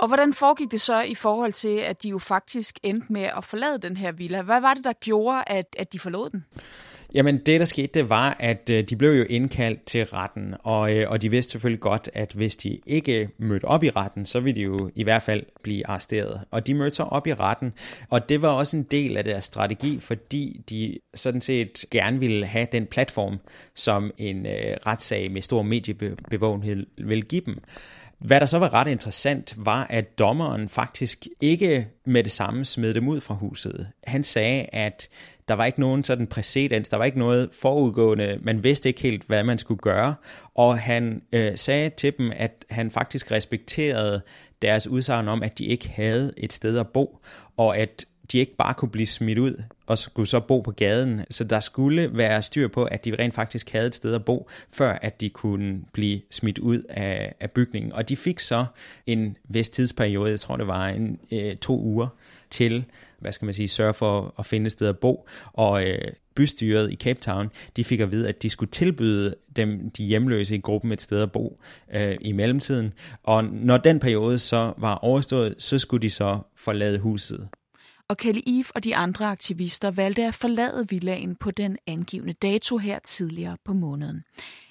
Og 0.00 0.06
hvordan 0.06 0.32
foregik 0.32 0.70
det 0.70 0.80
så 0.80 1.02
i 1.02 1.14
forhold 1.14 1.52
til, 1.52 1.78
at 1.78 2.02
de 2.02 2.08
jo 2.08 2.18
faktisk 2.18 2.78
endte 2.82 3.12
med 3.12 3.28
at 3.36 3.44
forlade 3.44 3.78
den 3.78 3.96
her 3.96 4.12
villa? 4.12 4.42
Hvad 4.42 4.60
var 4.60 4.74
det, 4.74 4.84
der 4.84 4.92
gjorde, 4.92 5.42
at, 5.46 5.76
at 5.78 5.92
de 5.92 5.98
forlod 5.98 6.30
den? 6.30 6.44
Jamen 7.14 7.38
det, 7.38 7.60
der 7.60 7.66
skete, 7.66 7.86
det 7.94 8.10
var, 8.10 8.36
at 8.40 8.70
øh, 8.70 8.84
de 8.84 8.96
blev 8.96 9.10
jo 9.10 9.24
indkaldt 9.24 9.84
til 9.84 10.04
retten, 10.04 10.54
og, 10.62 10.94
øh, 10.94 11.10
og 11.10 11.22
de 11.22 11.30
vidste 11.30 11.52
selvfølgelig 11.52 11.80
godt, 11.80 12.10
at 12.14 12.32
hvis 12.32 12.56
de 12.56 12.78
ikke 12.86 13.28
mødte 13.38 13.64
op 13.64 13.84
i 13.84 13.90
retten, 13.90 14.26
så 14.26 14.40
ville 14.40 14.56
de 14.56 14.62
jo 14.62 14.90
i 14.94 15.02
hvert 15.02 15.22
fald 15.22 15.42
blive 15.62 15.86
arresteret. 15.86 16.40
Og 16.50 16.66
de 16.66 16.74
mødte 16.74 16.96
så 16.96 17.02
op 17.02 17.26
i 17.26 17.34
retten, 17.34 17.72
og 18.10 18.28
det 18.28 18.42
var 18.42 18.48
også 18.48 18.76
en 18.76 18.82
del 18.82 19.16
af 19.16 19.24
deres 19.24 19.44
strategi, 19.44 19.98
fordi 20.00 20.64
de 20.70 20.98
sådan 21.14 21.40
set 21.40 21.84
gerne 21.90 22.18
ville 22.20 22.46
have 22.46 22.66
den 22.72 22.86
platform, 22.86 23.38
som 23.74 24.12
en 24.18 24.46
øh, 24.46 24.76
retssag 24.86 25.30
med 25.30 25.42
stor 25.42 25.62
mediebevågenhed 25.62 26.86
vil 26.98 27.24
give 27.24 27.42
dem. 27.46 27.58
Hvad 28.18 28.40
der 28.40 28.46
så 28.46 28.58
var 28.58 28.74
ret 28.74 28.88
interessant, 28.88 29.54
var, 29.56 29.86
at 29.90 30.18
dommeren 30.18 30.68
faktisk 30.68 31.26
ikke 31.40 31.88
med 32.04 32.24
det 32.24 32.32
samme 32.32 32.64
smed 32.64 32.94
dem 32.94 33.08
ud 33.08 33.20
fra 33.20 33.34
huset. 33.34 33.88
Han 34.04 34.24
sagde, 34.24 34.66
at 34.72 35.08
der 35.48 35.54
var 35.54 35.64
ikke 35.64 35.80
nogen 35.80 36.04
sådan 36.04 36.26
præcedens, 36.26 36.88
der 36.88 36.96
var 36.96 37.04
ikke 37.04 37.18
noget 37.18 37.48
forudgående, 37.52 38.38
man 38.42 38.62
vidste 38.62 38.88
ikke 38.88 39.00
helt, 39.00 39.24
hvad 39.26 39.44
man 39.44 39.58
skulle 39.58 39.80
gøre, 39.80 40.14
og 40.54 40.78
han 40.78 41.22
øh, 41.32 41.58
sagde 41.58 41.90
til 41.90 42.18
dem, 42.18 42.32
at 42.36 42.64
han 42.70 42.90
faktisk 42.90 43.30
respekterede 43.30 44.20
deres 44.62 44.86
udsagn 44.86 45.28
om, 45.28 45.42
at 45.42 45.58
de 45.58 45.64
ikke 45.64 45.88
havde 45.88 46.32
et 46.36 46.52
sted 46.52 46.78
at 46.78 46.88
bo, 46.88 47.18
og 47.56 47.78
at 47.78 48.04
de 48.32 48.38
ikke 48.38 48.56
bare 48.56 48.74
kunne 48.74 48.90
blive 48.90 49.06
smidt 49.06 49.38
ud 49.38 49.62
og 49.88 49.98
skulle 49.98 50.28
så 50.28 50.40
bo 50.40 50.60
på 50.60 50.70
gaden. 50.70 51.24
Så 51.30 51.44
der 51.44 51.60
skulle 51.60 52.10
være 52.12 52.42
styr 52.42 52.68
på, 52.68 52.84
at 52.84 53.04
de 53.04 53.14
rent 53.18 53.34
faktisk 53.34 53.70
havde 53.70 53.86
et 53.86 53.94
sted 53.94 54.14
at 54.14 54.24
bo, 54.24 54.48
før 54.70 54.92
at 54.92 55.20
de 55.20 55.28
kunne 55.30 55.80
blive 55.92 56.20
smidt 56.30 56.58
ud 56.58 56.82
af, 56.88 57.34
af 57.40 57.50
bygningen. 57.50 57.92
Og 57.92 58.08
de 58.08 58.16
fik 58.16 58.38
så 58.40 58.64
en 59.06 59.36
vis 59.44 59.68
tidsperiode, 59.68 60.30
jeg 60.30 60.40
tror 60.40 60.56
det 60.56 60.66
var 60.66 60.88
en, 60.88 61.18
øh, 61.32 61.56
to 61.56 61.80
uger, 61.80 62.08
til 62.50 62.84
hvad 63.18 63.32
skal 63.32 63.44
man 63.44 63.54
sige, 63.54 63.68
sørge 63.68 63.94
for 63.94 64.34
at 64.38 64.46
finde 64.46 64.66
et 64.66 64.72
sted 64.72 64.88
at 64.88 64.98
bo. 64.98 65.28
Og 65.52 65.86
øh, 65.86 66.12
bystyret 66.34 66.92
i 66.92 66.96
Cape 66.96 67.20
Town, 67.20 67.50
de 67.76 67.84
fik 67.84 68.00
at 68.00 68.10
vide, 68.10 68.28
at 68.28 68.42
de 68.42 68.50
skulle 68.50 68.70
tilbyde 68.70 69.34
dem, 69.56 69.90
de 69.90 70.04
hjemløse 70.04 70.54
i 70.54 70.58
gruppen, 70.58 70.92
et 70.92 71.00
sted 71.00 71.22
at 71.22 71.32
bo 71.32 71.60
øh, 71.94 72.16
i 72.20 72.32
mellemtiden. 72.32 72.92
Og 73.22 73.44
når 73.44 73.76
den 73.76 74.00
periode 74.00 74.38
så 74.38 74.72
var 74.76 74.94
overstået, 74.94 75.54
så 75.58 75.78
skulle 75.78 76.02
de 76.02 76.10
så 76.10 76.38
forlade 76.56 76.98
huset. 76.98 77.48
Og 78.10 78.16
Kelly 78.16 78.40
Eve 78.46 78.64
og 78.74 78.84
de 78.84 78.96
andre 78.96 79.26
aktivister 79.26 79.90
valgte 79.90 80.24
at 80.24 80.34
forlade 80.34 80.88
villaen 80.88 81.36
på 81.36 81.50
den 81.50 81.76
angivne 81.86 82.32
dato 82.32 82.76
her 82.76 82.98
tidligere 82.98 83.56
på 83.64 83.72
måneden. 83.72 84.24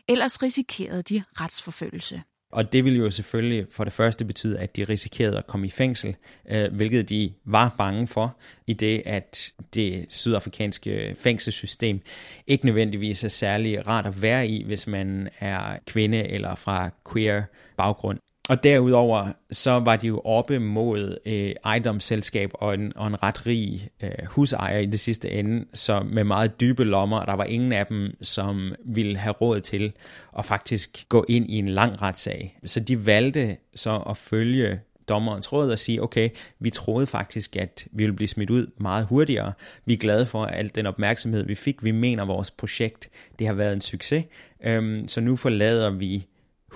Ellers 0.08 0.43
risikerede 0.43 1.04
de 1.04 1.23
retsforfølgelse. 1.41 2.21
Og 2.52 2.73
det 2.73 2.84
ville 2.84 3.00
jo 3.00 3.12
selvfølgelig 3.12 3.67
for 3.71 3.84
det 3.84 3.93
første 3.93 4.26
betyde, 4.26 4.60
at 4.60 4.76
de 4.76 4.84
risikerede 4.84 5.38
at 5.38 5.47
komme 5.47 5.67
i 5.67 5.69
fængsel, 5.69 6.15
øh, 6.50 6.73
hvilket 6.73 7.10
de 7.10 7.34
var 7.45 7.76
bange 7.78 8.08
for, 8.08 8.38
i 8.67 8.73
det 8.73 9.02
at 9.06 9.52
det 9.73 10.06
sydafrikanske 10.10 11.15
fængselssystem 11.19 12.02
ikke 12.47 12.65
nødvendigvis 12.65 13.23
er 13.23 13.30
særlig 13.30 13.88
rart 13.88 14.06
at 14.06 14.21
være 14.21 14.47
i, 14.47 14.63
hvis 14.63 14.88
man 14.88 15.30
er 15.39 15.78
kvinde 15.88 16.23
eller 16.23 16.56
fra 16.56 16.89
queer 17.12 17.43
baggrund. 17.78 18.19
Og 18.47 18.63
derudover 18.63 19.31
så 19.51 19.71
var 19.71 19.95
de 19.95 20.07
jo 20.07 20.19
oppe 20.19 20.60
mod 20.60 21.17
øh, 21.25 21.53
ejendomsselskab 21.63 22.51
og 22.53 22.73
en, 22.73 22.93
og 22.95 23.07
en 23.07 23.23
ret 23.23 23.45
rig 23.45 23.89
øh, 24.03 24.10
husejer 24.25 24.77
i 24.77 24.86
det 24.86 24.99
sidste 24.99 25.31
ende, 25.31 25.65
så 25.73 26.03
med 26.03 26.23
meget 26.23 26.60
dybe 26.60 26.83
lommer, 26.83 27.25
der 27.25 27.33
var 27.33 27.43
ingen 27.43 27.73
af 27.73 27.86
dem, 27.86 28.17
som 28.21 28.75
ville 28.86 29.17
have 29.17 29.33
råd 29.33 29.60
til 29.60 29.93
at 30.38 30.45
faktisk 30.45 31.05
gå 31.10 31.25
ind 31.29 31.49
i 31.49 31.57
en 31.57 31.69
lang 31.69 32.01
retssag. 32.01 32.60
Så 32.65 32.79
de 32.79 33.05
valgte 33.05 33.57
så 33.75 33.97
at 33.97 34.17
følge 34.17 34.79
dommerens 35.10 35.53
råd 35.53 35.71
og 35.71 35.79
sige, 35.79 36.03
okay, 36.03 36.29
vi 36.60 36.69
troede 36.69 37.07
faktisk, 37.07 37.55
at 37.55 37.88
vi 37.91 38.03
ville 38.03 38.15
blive 38.15 38.27
smidt 38.27 38.49
ud 38.49 38.67
meget 38.77 39.05
hurtigere. 39.05 39.53
Vi 39.86 39.93
er 39.93 39.97
glade 39.97 40.25
for 40.25 40.45
al 40.45 40.71
den 40.75 40.86
opmærksomhed, 40.86 41.45
vi 41.45 41.55
fik. 41.55 41.83
Vi 41.83 41.91
mener, 41.91 42.23
at 42.23 42.27
vores 42.27 42.51
projekt 42.51 43.10
det 43.39 43.47
har 43.47 43.53
været 43.53 43.73
en 43.73 43.81
succes. 43.81 44.25
Øhm, 44.63 45.07
så 45.07 45.21
nu 45.21 45.36
forlader 45.36 45.89
vi 45.89 46.27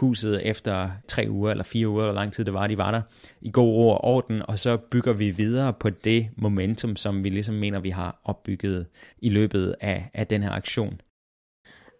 huset 0.01 0.41
efter 0.49 0.89
tre 1.07 1.25
uger 1.29 1.51
eller 1.51 1.63
fire 1.63 1.87
uger, 1.87 2.03
eller 2.03 2.13
lang 2.13 2.33
tid 2.33 2.45
det 2.45 2.53
var, 2.53 2.67
de 2.67 2.77
var 2.77 2.91
der, 2.91 3.01
i 3.41 3.51
god 3.51 3.73
ro 3.73 3.89
og 3.89 4.03
orden, 4.03 4.41
og 4.47 4.59
så 4.59 4.77
bygger 4.77 5.13
vi 5.13 5.29
videre 5.29 5.73
på 5.73 5.89
det 5.89 6.29
momentum, 6.35 6.95
som 6.95 7.23
vi 7.23 7.29
ligesom 7.29 7.55
mener, 7.55 7.79
vi 7.79 7.89
har 7.89 8.21
opbygget 8.23 8.85
i 9.17 9.29
løbet 9.29 9.75
af, 9.81 10.09
af 10.13 10.27
den 10.27 10.43
her 10.43 10.51
aktion. 10.51 11.01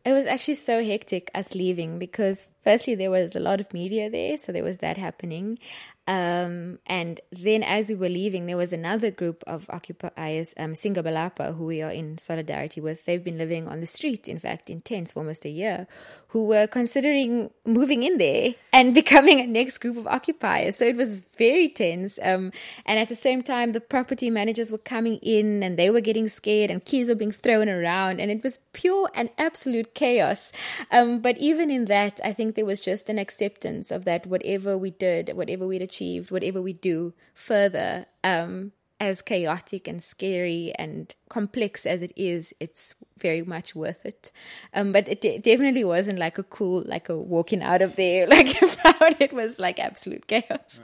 It 0.06 0.14
was 0.14 0.26
actually 0.26 0.56
so 0.56 0.80
hectic 0.80 1.24
us 1.40 1.56
leaving 1.56 2.00
because 2.00 2.46
firstly 2.64 2.96
there 2.96 3.12
was 3.12 3.36
a 3.36 3.40
lot 3.40 3.60
of 3.62 3.68
media 3.74 4.10
there, 4.10 4.38
so 4.38 4.52
there 4.52 4.64
was 4.64 4.78
that 4.78 4.98
happening. 4.98 5.60
Um, 6.08 6.80
and 6.88 7.22
then 7.32 7.64
as 7.64 7.90
we 7.90 7.96
were 7.96 8.10
leaving, 8.10 8.46
there 8.48 8.58
was 8.58 8.74
another 8.74 9.12
group 9.12 9.44
of 9.46 9.70
occupiers, 9.70 10.54
um, 10.58 10.74
Singabalapa, 10.74 11.56
who 11.56 11.66
we 11.66 11.82
are 11.82 11.92
in 11.92 12.18
solidarity 12.18 12.82
with. 12.82 13.06
They've 13.06 13.24
been 13.24 13.38
living 13.38 13.68
on 13.68 13.82
the 13.82 13.88
street, 13.88 14.28
in 14.28 14.40
fact, 14.40 14.70
in 14.70 14.82
tents 14.82 15.12
for 15.12 15.20
almost 15.20 15.46
a 15.46 15.50
year, 15.50 15.88
who 16.30 16.46
were 16.46 16.66
considering 16.66 17.52
moving 17.66 18.04
in 18.04 18.18
there 18.18 18.56
and 18.74 18.94
becoming 19.02 19.40
a 19.40 19.48
next 19.48 19.78
group 19.78 19.96
of 19.96 20.08
occupiers. 20.08 20.76
So 20.78 20.86
it 20.86 20.96
was 20.96 21.20
very 21.42 21.70
tense. 21.70 22.20
Um, 22.22 22.52
and 22.86 23.00
at 23.00 23.10
the 23.10 23.16
same 23.16 23.42
time, 23.42 23.72
the 23.72 23.82
property 23.82 24.30
managers 24.30 24.72
were 24.72 24.86
coming 24.96 25.18
in 25.24 25.64
and 25.64 25.74
they 25.76 25.90
were 25.90 26.06
getting 26.10 26.30
scared 26.30 26.70
and 26.70 26.86
keys 26.86 27.08
were 27.08 27.16
being 27.16 27.32
thrown 27.32 27.68
around. 27.68 28.20
And 28.22 28.30
it 28.30 28.44
was 28.44 28.60
pure 28.74 29.10
and 29.16 29.30
absolute 29.40 29.96
chaos. 29.96 30.52
Um, 30.92 31.20
but 31.20 31.38
even 31.40 31.72
in 31.72 31.86
that, 31.86 32.20
I 32.24 32.32
think 32.34 32.54
there 32.54 32.72
was 32.74 32.80
just 32.80 33.10
an 33.10 33.18
acceptance 33.18 33.90
of 33.90 34.06
that 34.06 34.28
whatever 34.28 34.78
we 34.78 34.92
did, 34.92 35.36
whatever 35.36 35.66
we'd 35.66 35.82
achieved, 35.82 36.30
whatever 36.30 36.62
we 36.62 36.74
do 36.74 37.14
further, 37.34 38.06
um, 38.24 38.72
as 39.10 39.22
chaotic 39.24 39.88
and 39.88 40.04
scary 40.04 40.72
and 40.80 41.16
complex 41.30 41.86
as 41.86 42.02
it 42.02 42.12
is, 42.16 42.54
it's 42.60 42.96
very 43.22 43.42
much 43.42 43.76
worth 43.76 44.06
it. 44.06 44.32
Um, 44.76 44.94
but 44.94 45.08
it, 45.08 45.26
it 45.26 45.44
definitely 45.44 45.84
wasn't 45.84 46.20
like 46.20 46.38
a 46.40 46.44
cool, 46.44 46.84
like 46.86 47.10
a 47.10 47.16
walking 47.16 47.64
out 47.64 47.82
of 47.82 47.96
there, 47.96 48.28
like 48.36 48.62
about 48.62 49.22
it 49.22 49.34
was 49.34 49.60
like 49.60 49.80
absolute 49.80 50.28
chaos. 50.28 50.84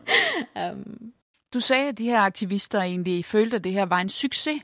Um, 0.56 1.14
Du 1.54 1.60
sagde, 1.60 1.88
at 1.90 1.98
de 1.98 2.06
her 2.06 2.20
aktivister 2.20 2.82
egentlig 2.82 3.26
følte, 3.26 3.56
at 3.56 3.64
det 3.64 3.72
her 3.74 3.86
var 3.86 4.00
en 4.00 4.10
succes. 4.10 4.62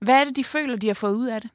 Hvad 0.00 0.20
er 0.20 0.24
det, 0.24 0.36
de 0.36 0.44
føler, 0.44 0.76
de 0.76 0.86
har 0.86 0.94
fået 0.94 1.14
ud 1.14 1.28
af 1.28 1.40
det? 1.40 1.50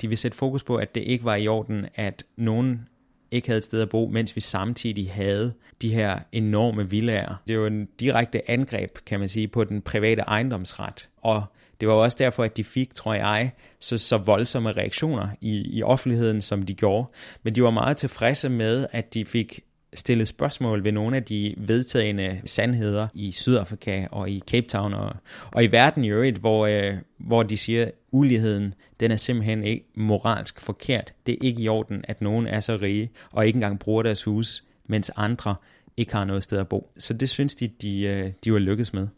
De 0.00 0.08
vil 0.08 0.18
sætte 0.18 0.36
fokus 0.36 0.62
på, 0.62 0.76
at 0.76 0.94
det 0.94 1.00
ikke 1.00 1.24
var 1.24 1.34
i 1.34 1.48
orden, 1.48 1.86
at 1.94 2.24
nogen 2.36 2.88
ikke 3.30 3.48
havde 3.48 3.58
et 3.58 3.64
sted 3.64 3.82
at 3.82 3.88
bo, 3.88 4.08
mens 4.12 4.36
vi 4.36 4.40
samtidig 4.40 5.12
havde 5.12 5.52
de 5.82 5.94
her 5.94 6.18
enorme 6.32 6.90
villager. 6.90 7.34
Det 7.48 7.60
var 7.60 7.66
en 7.66 7.88
direkte 8.00 8.50
angreb, 8.50 8.98
kan 9.06 9.20
man 9.20 9.28
sige, 9.28 9.48
på 9.48 9.64
den 9.64 9.82
private 9.82 10.22
ejendomsret. 10.22 11.08
Og 11.16 11.44
det 11.80 11.88
var 11.88 11.94
også 11.94 12.16
derfor, 12.20 12.44
at 12.44 12.56
de 12.56 12.64
fik, 12.64 12.94
tror 12.94 13.14
jeg, 13.14 13.50
så, 13.80 13.98
så 13.98 14.18
voldsomme 14.18 14.72
reaktioner 14.72 15.28
i, 15.40 15.78
i 15.78 15.82
offentligheden, 15.82 16.40
som 16.40 16.62
de 16.62 16.74
gjorde. 16.74 17.08
Men 17.42 17.54
de 17.54 17.62
var 17.62 17.70
meget 17.70 17.96
tilfredse 17.96 18.48
med, 18.48 18.86
at 18.92 19.14
de 19.14 19.24
fik 19.24 19.60
stillet 19.94 20.28
spørgsmål 20.28 20.84
ved 20.84 20.92
nogle 20.92 21.16
af 21.16 21.24
de 21.24 21.54
vedtagende 21.56 22.40
sandheder 22.44 23.08
i 23.14 23.32
Sydafrika 23.32 24.06
og 24.10 24.30
i 24.30 24.42
Cape 24.46 24.66
Town 24.66 24.94
og, 24.94 25.16
og 25.50 25.64
i 25.64 25.66
verden 25.66 26.04
i 26.04 26.10
øvrigt, 26.10 26.38
hvor, 26.38 26.66
øh, 26.66 26.94
hvor 27.18 27.42
de 27.42 27.56
siger, 27.56 27.86
at 27.86 27.92
uligheden 28.10 28.74
den 29.00 29.10
er 29.10 29.16
simpelthen 29.16 29.64
ikke 29.64 29.86
moralsk 29.94 30.60
forkert. 30.60 31.12
Det 31.26 31.32
er 31.32 31.38
ikke 31.40 31.62
i 31.62 31.68
orden, 31.68 32.04
at 32.08 32.20
nogen 32.20 32.46
er 32.46 32.60
så 32.60 32.78
rige 32.82 33.10
og 33.30 33.46
ikke 33.46 33.56
engang 33.56 33.78
bruger 33.78 34.02
deres 34.02 34.24
hus, 34.24 34.64
mens 34.86 35.10
andre 35.16 35.54
ikke 35.96 36.12
har 36.12 36.24
noget 36.24 36.44
sted 36.44 36.58
at 36.58 36.68
bo. 36.68 36.90
Så 36.96 37.14
det 37.14 37.28
synes 37.28 37.56
de, 37.56 37.68
de, 37.68 38.00
øh, 38.00 38.32
de 38.44 38.52
var 38.52 38.58
lykkedes 38.58 38.92
med. 38.92 39.08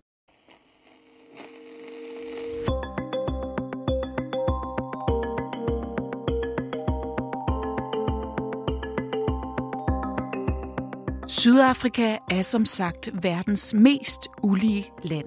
Sydafrika 11.41 12.17
er 12.31 12.43
som 12.43 12.65
sagt 12.65 13.11
verdens 13.23 13.75
mest 13.75 14.29
ulige 14.43 14.93
land. 15.03 15.27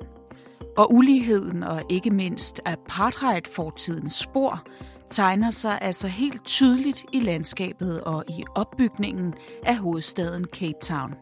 Og 0.77 0.93
uligheden 0.93 1.63
og 1.63 1.81
ikke 1.89 2.09
mindst 2.09 2.61
apartheid-fortidens 2.65 4.13
spor 4.13 4.63
tegner 5.09 5.51
sig 5.51 5.79
altså 5.81 6.07
helt 6.07 6.45
tydeligt 6.45 7.05
i 7.13 7.19
landskabet 7.19 8.01
og 8.01 8.23
i 8.27 8.43
opbygningen 8.55 9.33
af 9.65 9.77
hovedstaden 9.77 10.45
Cape 10.45 10.79
Town. 10.81 11.13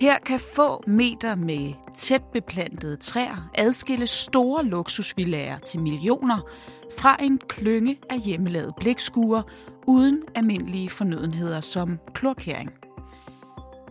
Her 0.00 0.18
kan 0.18 0.40
få 0.40 0.82
meter 0.86 1.34
med 1.34 1.72
tæt 1.96 2.22
beplantede 2.32 2.96
træer 2.96 3.50
adskille 3.54 4.06
store 4.06 4.64
luksusvillager 4.64 5.58
til 5.58 5.80
millioner 5.80 6.40
fra 6.98 7.16
en 7.20 7.40
klynge 7.48 7.98
af 8.10 8.20
hjemmelavede 8.20 8.72
blikskuer 8.80 9.42
uden 9.86 10.22
almindelige 10.34 10.90
fornødenheder 10.90 11.60
som 11.60 11.98
klorkering. 12.14 12.87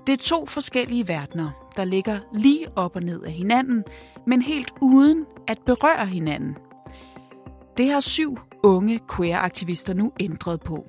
Det 0.08 0.14
er 0.14 0.18
to 0.18 0.46
forskellige 0.46 1.08
verdener, 1.08 1.50
der 1.78 1.86
ligger 1.86 2.20
lige 2.34 2.68
op 2.76 2.96
og 2.96 3.04
ned 3.04 3.24
af 3.24 3.32
hinanden, 3.32 3.84
men 4.28 4.42
helt 4.42 4.72
uden 4.82 5.26
at 5.48 5.58
berøre 5.66 6.06
hinanden. 6.06 6.56
Det 7.78 7.90
har 7.90 8.00
syv 8.00 8.38
unge 8.64 9.00
queer-aktivister 9.16 9.94
nu 9.94 10.12
ændret 10.20 10.62
på. 10.62 10.86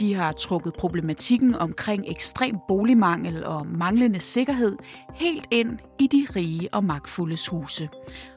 De 0.00 0.14
har 0.14 0.32
trukket 0.32 0.74
problematikken 0.74 1.54
omkring 1.54 2.04
ekstrem 2.08 2.56
boligmangel 2.68 3.44
og 3.44 3.66
manglende 3.66 4.20
sikkerhed 4.20 4.76
helt 5.14 5.46
ind 5.50 5.78
i 5.98 6.06
de 6.06 6.26
rige 6.36 6.68
og 6.74 6.84
magtfuldes 6.84 7.48
huse 7.48 7.88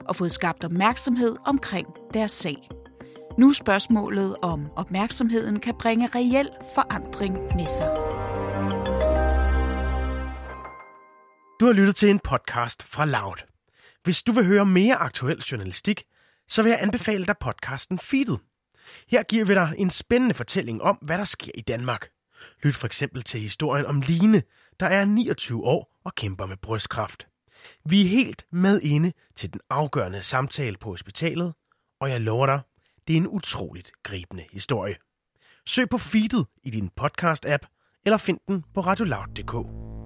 og 0.05 0.15
fået 0.15 0.31
skabt 0.31 0.63
opmærksomhed 0.63 1.35
omkring 1.45 1.87
deres 2.13 2.31
sag. 2.31 2.69
Nu 3.37 3.49
er 3.49 3.53
spørgsmålet, 3.53 4.35
om 4.41 4.65
opmærksomheden 4.75 5.59
kan 5.59 5.73
bringe 5.79 6.07
reel 6.07 6.49
forandring 6.75 7.33
med 7.55 7.67
sig. 7.67 8.32
Du 11.63 11.67
har 11.67 11.73
lyttet 11.73 11.95
til 11.95 12.09
en 12.09 12.19
podcast 12.19 12.83
fra 12.83 13.05
Loud. 13.05 13.35
Hvis 14.03 14.23
du 14.23 14.31
vil 14.31 14.45
høre 14.45 14.65
mere 14.65 14.95
aktuel 14.95 15.37
journalistik, 15.37 16.03
så 16.47 16.63
vil 16.63 16.69
jeg 16.69 16.81
anbefale 16.81 17.25
dig 17.25 17.35
podcasten 17.39 17.99
Feedet. 17.99 18.39
Her 19.07 19.23
giver 19.23 19.45
vi 19.45 19.53
dig 19.53 19.75
en 19.77 19.89
spændende 19.89 20.35
fortælling 20.35 20.81
om, 20.81 20.95
hvad 21.01 21.17
der 21.17 21.25
sker 21.25 21.51
i 21.55 21.61
Danmark. 21.61 22.09
Lyt 22.63 22.75
for 22.75 22.85
eksempel 22.85 23.23
til 23.23 23.39
historien 23.39 23.85
om 23.85 24.01
Line, 24.01 24.43
der 24.79 24.85
er 24.85 25.05
29 25.05 25.63
år 25.63 25.99
og 26.03 26.15
kæmper 26.15 26.45
med 26.45 26.57
brystkræft. 26.57 27.27
Vi 27.85 28.01
er 28.01 28.09
helt 28.09 28.45
med 28.51 28.81
inde 28.81 29.13
til 29.35 29.53
den 29.53 29.61
afgørende 29.69 30.23
samtale 30.23 30.77
på 30.77 30.89
hospitalet, 30.89 31.53
og 31.99 32.09
jeg 32.09 32.21
lover 32.21 32.45
dig, 32.45 32.61
det 33.07 33.13
er 33.13 33.17
en 33.17 33.27
utroligt 33.27 33.91
gribende 34.03 34.45
historie. 34.51 34.95
Søg 35.65 35.89
på 35.89 35.97
feedet 35.97 36.45
i 36.63 36.69
din 36.69 36.91
podcast-app, 37.01 38.01
eller 38.05 38.17
find 38.17 38.39
den 38.47 38.63
på 38.73 38.81
radioloud.dk. 38.81 40.02